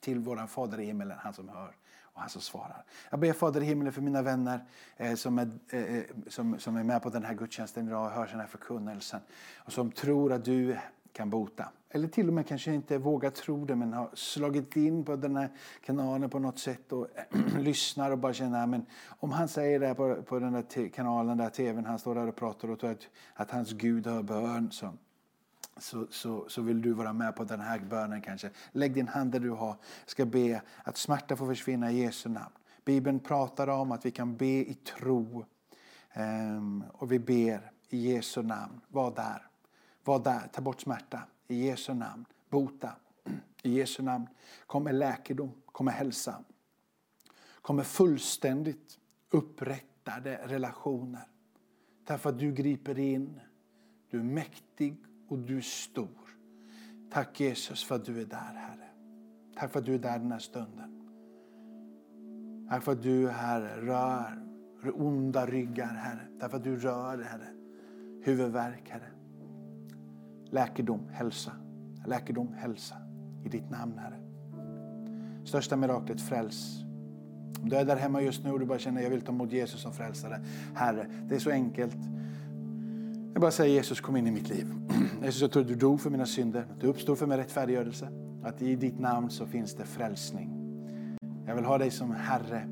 Till 0.00 0.18
våran 0.18 0.48
Fader 0.48 0.80
i 0.80 0.84
himmelen, 0.84 1.18
han 1.20 1.32
som 1.32 1.48
hör 1.48 1.74
och 2.12 2.20
han 2.20 2.30
som 2.30 2.40
svarar. 2.40 2.84
Jag 3.10 3.20
ber 3.20 3.32
Fader 3.32 3.60
i 3.60 3.64
himlen 3.64 3.92
för 3.92 4.02
mina 4.02 4.22
vänner 4.22 4.64
eh, 4.96 5.14
som, 5.14 5.38
är, 5.38 5.50
eh, 5.70 5.96
eh, 5.96 6.04
som, 6.26 6.58
som 6.58 6.76
är 6.76 6.84
med 6.84 7.02
på 7.02 7.10
den 7.10 7.24
här 7.24 7.34
gudstjänsten 7.34 7.88
idag 7.88 8.06
och 8.06 8.10
hör 8.10 8.26
den 8.26 8.40
här 8.40 8.46
förkunnelsen. 8.46 9.20
Och 9.56 9.72
som 9.72 9.90
tror 9.90 10.32
att 10.32 10.44
du 10.44 10.76
kan 11.12 11.30
bota. 11.30 11.68
Eller 11.90 12.08
till 12.08 12.28
och 12.28 12.34
med 12.34 12.46
kanske 12.46 12.74
inte 12.74 12.98
vågar 12.98 13.30
tro 13.30 13.64
det 13.64 13.76
men 13.76 13.92
har 13.92 14.10
slagit 14.14 14.76
in 14.76 15.04
på 15.04 15.16
den 15.16 15.36
här 15.36 15.48
kanalen 15.84 16.30
på 16.30 16.38
något 16.38 16.58
sätt 16.58 16.92
och 16.92 17.08
lyssnar 17.58 18.10
och 18.10 18.18
bara 18.18 18.32
känner 18.32 18.66
men 18.66 18.86
om 19.08 19.32
han 19.32 19.48
säger 19.48 19.80
det 19.80 19.94
på, 19.94 20.22
på 20.22 20.38
den 20.38 20.52
där 20.52 20.88
kanalen, 20.88 21.38
där 21.38 21.48
tvn, 21.48 21.84
han 21.84 21.98
står 21.98 22.14
där 22.14 22.28
och 22.28 22.36
pratar 22.36 22.70
och 22.70 22.80
tror 22.80 22.90
att, 22.90 23.08
att 23.34 23.50
hans 23.50 23.72
Gud 23.72 24.06
hör 24.06 24.22
bön 24.22 24.70
så, 24.70 24.92
så, 25.76 26.06
så, 26.10 26.48
så 26.48 26.62
vill 26.62 26.82
du 26.82 26.92
vara 26.92 27.12
med 27.12 27.36
på 27.36 27.44
den 27.44 27.60
här 27.60 27.78
bönen 27.78 28.20
kanske. 28.20 28.50
Lägg 28.72 28.94
din 28.94 29.08
hand 29.08 29.32
där 29.32 29.40
du 29.40 29.50
har. 29.50 29.76
ska 30.06 30.26
be 30.26 30.62
att 30.84 30.96
smärta 30.96 31.36
får 31.36 31.46
försvinna 31.46 31.92
i 31.92 32.02
Jesu 32.02 32.28
namn. 32.28 32.54
Bibeln 32.84 33.20
pratar 33.20 33.68
om 33.68 33.92
att 33.92 34.06
vi 34.06 34.10
kan 34.10 34.36
be 34.36 34.46
i 34.46 34.74
tro. 34.74 35.44
Um, 36.16 36.84
och 36.92 37.12
vi 37.12 37.18
ber 37.18 37.72
i 37.88 38.12
Jesu 38.12 38.42
namn. 38.42 38.80
Var 38.88 39.14
där. 39.14 39.46
Var 40.04 40.18
där. 40.18 40.48
Ta 40.52 40.62
bort 40.62 40.80
smärta. 40.80 41.22
I 41.48 41.66
Jesu 41.66 41.94
namn. 41.94 42.24
Bota. 42.50 42.92
I 43.62 43.78
Jesu 43.78 44.02
namn 44.02 44.26
Kom 44.66 44.84
med 44.84 44.94
läkedom, 44.94 45.52
Kom 45.66 45.86
med 45.86 45.94
hälsa. 45.94 46.44
Kom 47.62 47.76
med 47.76 47.86
fullständigt 47.86 48.98
upprättade 49.30 50.40
relationer. 50.44 51.26
Därför 52.04 52.30
att 52.30 52.38
du 52.38 52.52
griper 52.52 52.98
in. 52.98 53.40
Du 54.10 54.18
är 54.18 54.22
mäktig 54.22 54.96
och 55.28 55.38
du 55.38 55.56
är 55.56 55.60
stor. 55.60 56.08
Tack 57.10 57.40
Jesus 57.40 57.84
för 57.84 57.94
att 57.94 58.04
du 58.04 58.20
är 58.20 58.24
där 58.24 58.54
Herre. 58.54 58.88
Tack 59.56 59.72
för 59.72 59.78
att 59.78 59.86
du 59.86 59.94
är 59.94 59.98
där 59.98 60.18
den 60.18 60.32
här 60.32 60.38
stunden. 60.38 61.02
Tack 62.68 62.82
för 62.82 62.92
att 62.92 63.02
du 63.02 63.28
Herre 63.28 63.86
rör 63.86 64.42
onda 64.94 65.46
ryggar 65.46 65.94
Herre. 65.94 66.28
Tack 66.40 66.50
för 66.50 66.58
att 66.58 66.64
du 66.64 66.76
rör 66.76 67.22
Herre. 67.22 67.48
Huvudvärk 68.24 68.88
Herre. 68.90 69.10
Läkedom, 70.50 71.08
hälsa. 71.08 71.52
Läkedom, 72.06 72.52
hälsa. 72.52 72.96
I 73.44 73.48
ditt 73.48 73.70
namn 73.70 73.98
Herre. 73.98 74.18
Största 75.44 75.76
miraklet 75.76 76.20
fräls. 76.20 76.82
Om 77.62 77.68
du 77.68 77.76
är 77.76 77.84
där 77.84 77.96
hemma 77.96 78.22
just 78.22 78.44
nu 78.44 78.52
och 78.52 78.60
du 78.60 78.66
bara 78.66 78.78
känner 78.78 78.98
att 78.98 79.04
jag 79.04 79.10
vill 79.10 79.20
ta 79.20 79.32
emot 79.32 79.52
Jesus 79.52 79.80
som 79.80 79.92
frälsare. 79.92 80.40
Herre, 80.74 81.06
det 81.28 81.34
är 81.34 81.38
så 81.38 81.50
enkelt. 81.50 81.96
Jag 83.32 83.40
bara 83.40 83.50
säger 83.50 83.74
Jesus 83.74 84.00
kom 84.00 84.16
in 84.16 84.26
i 84.26 84.30
mitt 84.30 84.48
liv. 84.48 84.66
Jesus 85.22 85.42
jag 85.42 85.52
tror 85.52 85.62
att 85.62 85.68
du 85.68 85.74
dog 85.74 86.00
för 86.00 86.10
mina 86.10 86.26
synder. 86.26 86.60
att 86.60 86.80
Du 86.80 86.86
uppstod 86.86 87.18
för 87.18 87.26
min 87.26 87.38
rättfärdiggörelse. 87.38 88.08
Att 88.42 88.62
i 88.62 88.76
ditt 88.76 88.98
namn 88.98 89.30
så 89.30 89.46
finns 89.46 89.74
det 89.74 89.84
frälsning. 89.84 90.50
Jag 91.46 91.54
vill 91.54 91.64
ha 91.64 91.78
dig 91.78 91.90
som 91.90 92.10
Herre. 92.10 92.68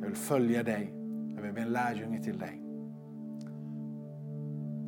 Jag 0.00 0.06
vill 0.06 0.16
följa 0.16 0.62
dig. 0.62 0.92
Jag 1.36 1.42
vill 1.42 1.52
bli 1.52 1.62
en 1.62 1.72
lärjunge 1.72 2.22
till 2.22 2.38
dig. 2.38 2.62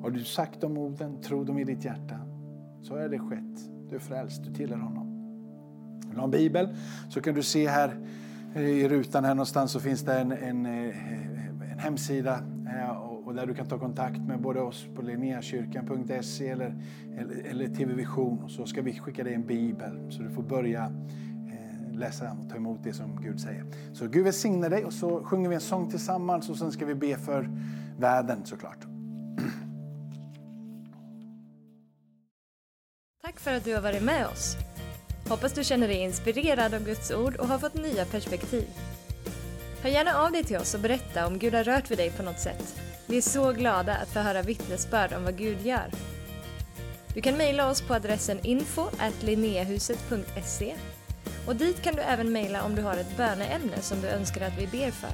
Har 0.02 0.11
du 0.11 0.24
sagt 0.24 0.61
de 0.61 0.78
orden, 0.78 1.20
tro 1.20 1.44
dem 1.44 1.59
i 1.59 1.64
ditt 1.64 1.85
hjärta, 1.85 2.20
så 2.83 2.96
är 2.96 3.09
det 3.09 3.18
skett. 3.18 3.70
Du 3.90 3.96
är 3.96 4.00
frälst, 4.00 4.44
du 4.44 4.54
tillhör 4.54 4.78
honom. 4.78 5.09
Vill 6.00 6.14
du 6.14 6.16
ha 6.16 6.24
en 6.24 6.31
bibel 6.31 6.68
så 7.09 7.20
kan 7.20 7.35
du 7.35 7.42
se 7.42 7.68
här 7.68 7.96
eh, 8.54 8.62
i 8.62 8.88
rutan 8.88 9.24
här 9.24 9.35
någonstans 9.35 9.72
så 9.72 9.81
finns 9.81 10.02
det 10.02 10.18
en, 10.18 10.33
en, 10.33 10.66
eh, 10.66 11.12
en 11.72 11.78
hemsida 11.78 12.38
och 13.29 13.35
där 13.35 13.47
du 13.47 13.55
kan 13.55 13.69
ta 13.69 13.79
kontakt 13.79 14.21
med 14.21 14.41
både 14.41 14.61
oss 14.61 14.87
på 14.97 15.03
linneakyrkan.se 15.03 16.49
eller, 16.49 16.75
eller, 17.19 17.47
eller 17.51 17.69
TV 17.69 17.95
Vision. 17.95 18.43
och 18.45 18.51
Så 18.51 18.67
ska 18.67 18.83
vi 18.83 18.99
skicka 18.99 19.25
dig 19.25 19.35
en 19.35 19.47
bibel 19.47 20.12
så 20.12 20.23
du 20.23 20.31
får 20.31 20.43
börja 20.43 20.85
eh, 20.85 21.99
läsa 21.99 22.37
och 22.43 22.51
ta 22.51 22.57
emot 22.57 22.81
det 22.83 22.93
som 22.93 23.23
Gud 23.23 23.41
säger. 23.41 23.64
Så 23.93 24.07
Gud 24.07 24.25
välsigne 24.25 24.69
dig 24.69 24.85
och 24.85 24.93
så 24.93 25.25
sjunger 25.25 25.49
vi 25.49 25.55
en 25.55 25.61
sång 25.61 25.91
tillsammans 25.91 26.51
och 26.51 26.57
sen 26.57 26.73
ska 26.73 26.87
vi 26.87 26.95
be 26.95 27.17
för 27.17 27.51
världen 27.99 28.45
såklart. 28.45 28.87
Tack 33.23 33.41
för 33.41 33.55
att 33.55 33.64
du 33.64 33.75
har 33.75 33.83
varit 33.83 34.03
med 34.03 34.27
oss. 34.27 34.57
Hoppas 35.29 35.53
du 35.53 35.64
känner 35.64 35.88
dig 35.88 36.05
inspirerad 36.05 36.75
av 36.75 36.85
Guds 36.85 37.11
ord 37.11 37.37
och 37.37 37.47
har 37.47 37.59
fått 37.59 37.75
nya 37.75 38.05
perspektiv. 38.05 38.69
Hör 39.83 39.91
gärna 39.91 40.14
av 40.14 40.33
dig 40.33 40.45
till 40.45 40.57
oss 40.57 40.75
och 40.75 40.81
berätta 40.81 41.27
om 41.27 41.38
Gud 41.38 41.55
har 41.55 41.64
rört 41.64 41.91
vid 41.91 41.99
dig 41.99 42.11
på 42.11 42.23
något 42.23 42.41
sätt. 42.41 42.88
Vi 43.11 43.16
är 43.16 43.21
så 43.21 43.53
glada 43.53 43.94
att 43.94 44.09
få 44.09 44.21
höra 44.21 44.42
vittnesbörd 44.42 45.12
om 45.12 45.25
vad 45.25 45.37
Gud 45.37 45.66
gör. 45.66 45.90
Du 47.14 47.21
kan 47.21 47.37
mejla 47.37 47.71
oss 47.71 47.81
på 47.81 47.94
adressen 47.94 48.40
info 48.42 48.88
och 51.47 51.57
dit 51.57 51.83
kan 51.83 51.94
du 51.94 52.03
även 52.03 52.33
mejla 52.33 52.62
om 52.62 52.75
du 52.75 52.83
har 52.83 52.97
ett 52.97 53.16
böneämne 53.16 53.81
som 53.81 54.01
du 54.01 54.09
önskar 54.09 54.47
att 54.47 54.59
vi 54.59 54.66
ber 54.66 54.90
för. 54.90 55.11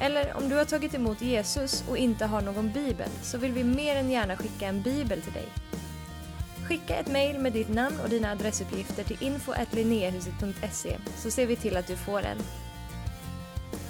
Eller 0.00 0.36
om 0.36 0.48
du 0.48 0.56
har 0.56 0.64
tagit 0.64 0.94
emot 0.94 1.22
Jesus 1.22 1.84
och 1.88 1.98
inte 1.98 2.26
har 2.26 2.40
någon 2.40 2.72
bibel 2.72 3.08
så 3.22 3.38
vill 3.38 3.52
vi 3.52 3.64
mer 3.64 3.96
än 3.96 4.10
gärna 4.10 4.36
skicka 4.36 4.66
en 4.66 4.82
bibel 4.82 5.22
till 5.22 5.32
dig. 5.32 5.48
Skicka 6.68 6.96
ett 6.96 7.08
mejl 7.08 7.38
med 7.38 7.52
ditt 7.52 7.68
namn 7.68 8.00
och 8.02 8.08
dina 8.08 8.32
adressuppgifter 8.32 9.04
till 9.04 9.22
info 9.22 9.52
så 11.16 11.30
ser 11.30 11.46
vi 11.46 11.56
till 11.56 11.76
att 11.76 11.86
du 11.86 11.96
får 11.96 12.22
en. 12.22 12.38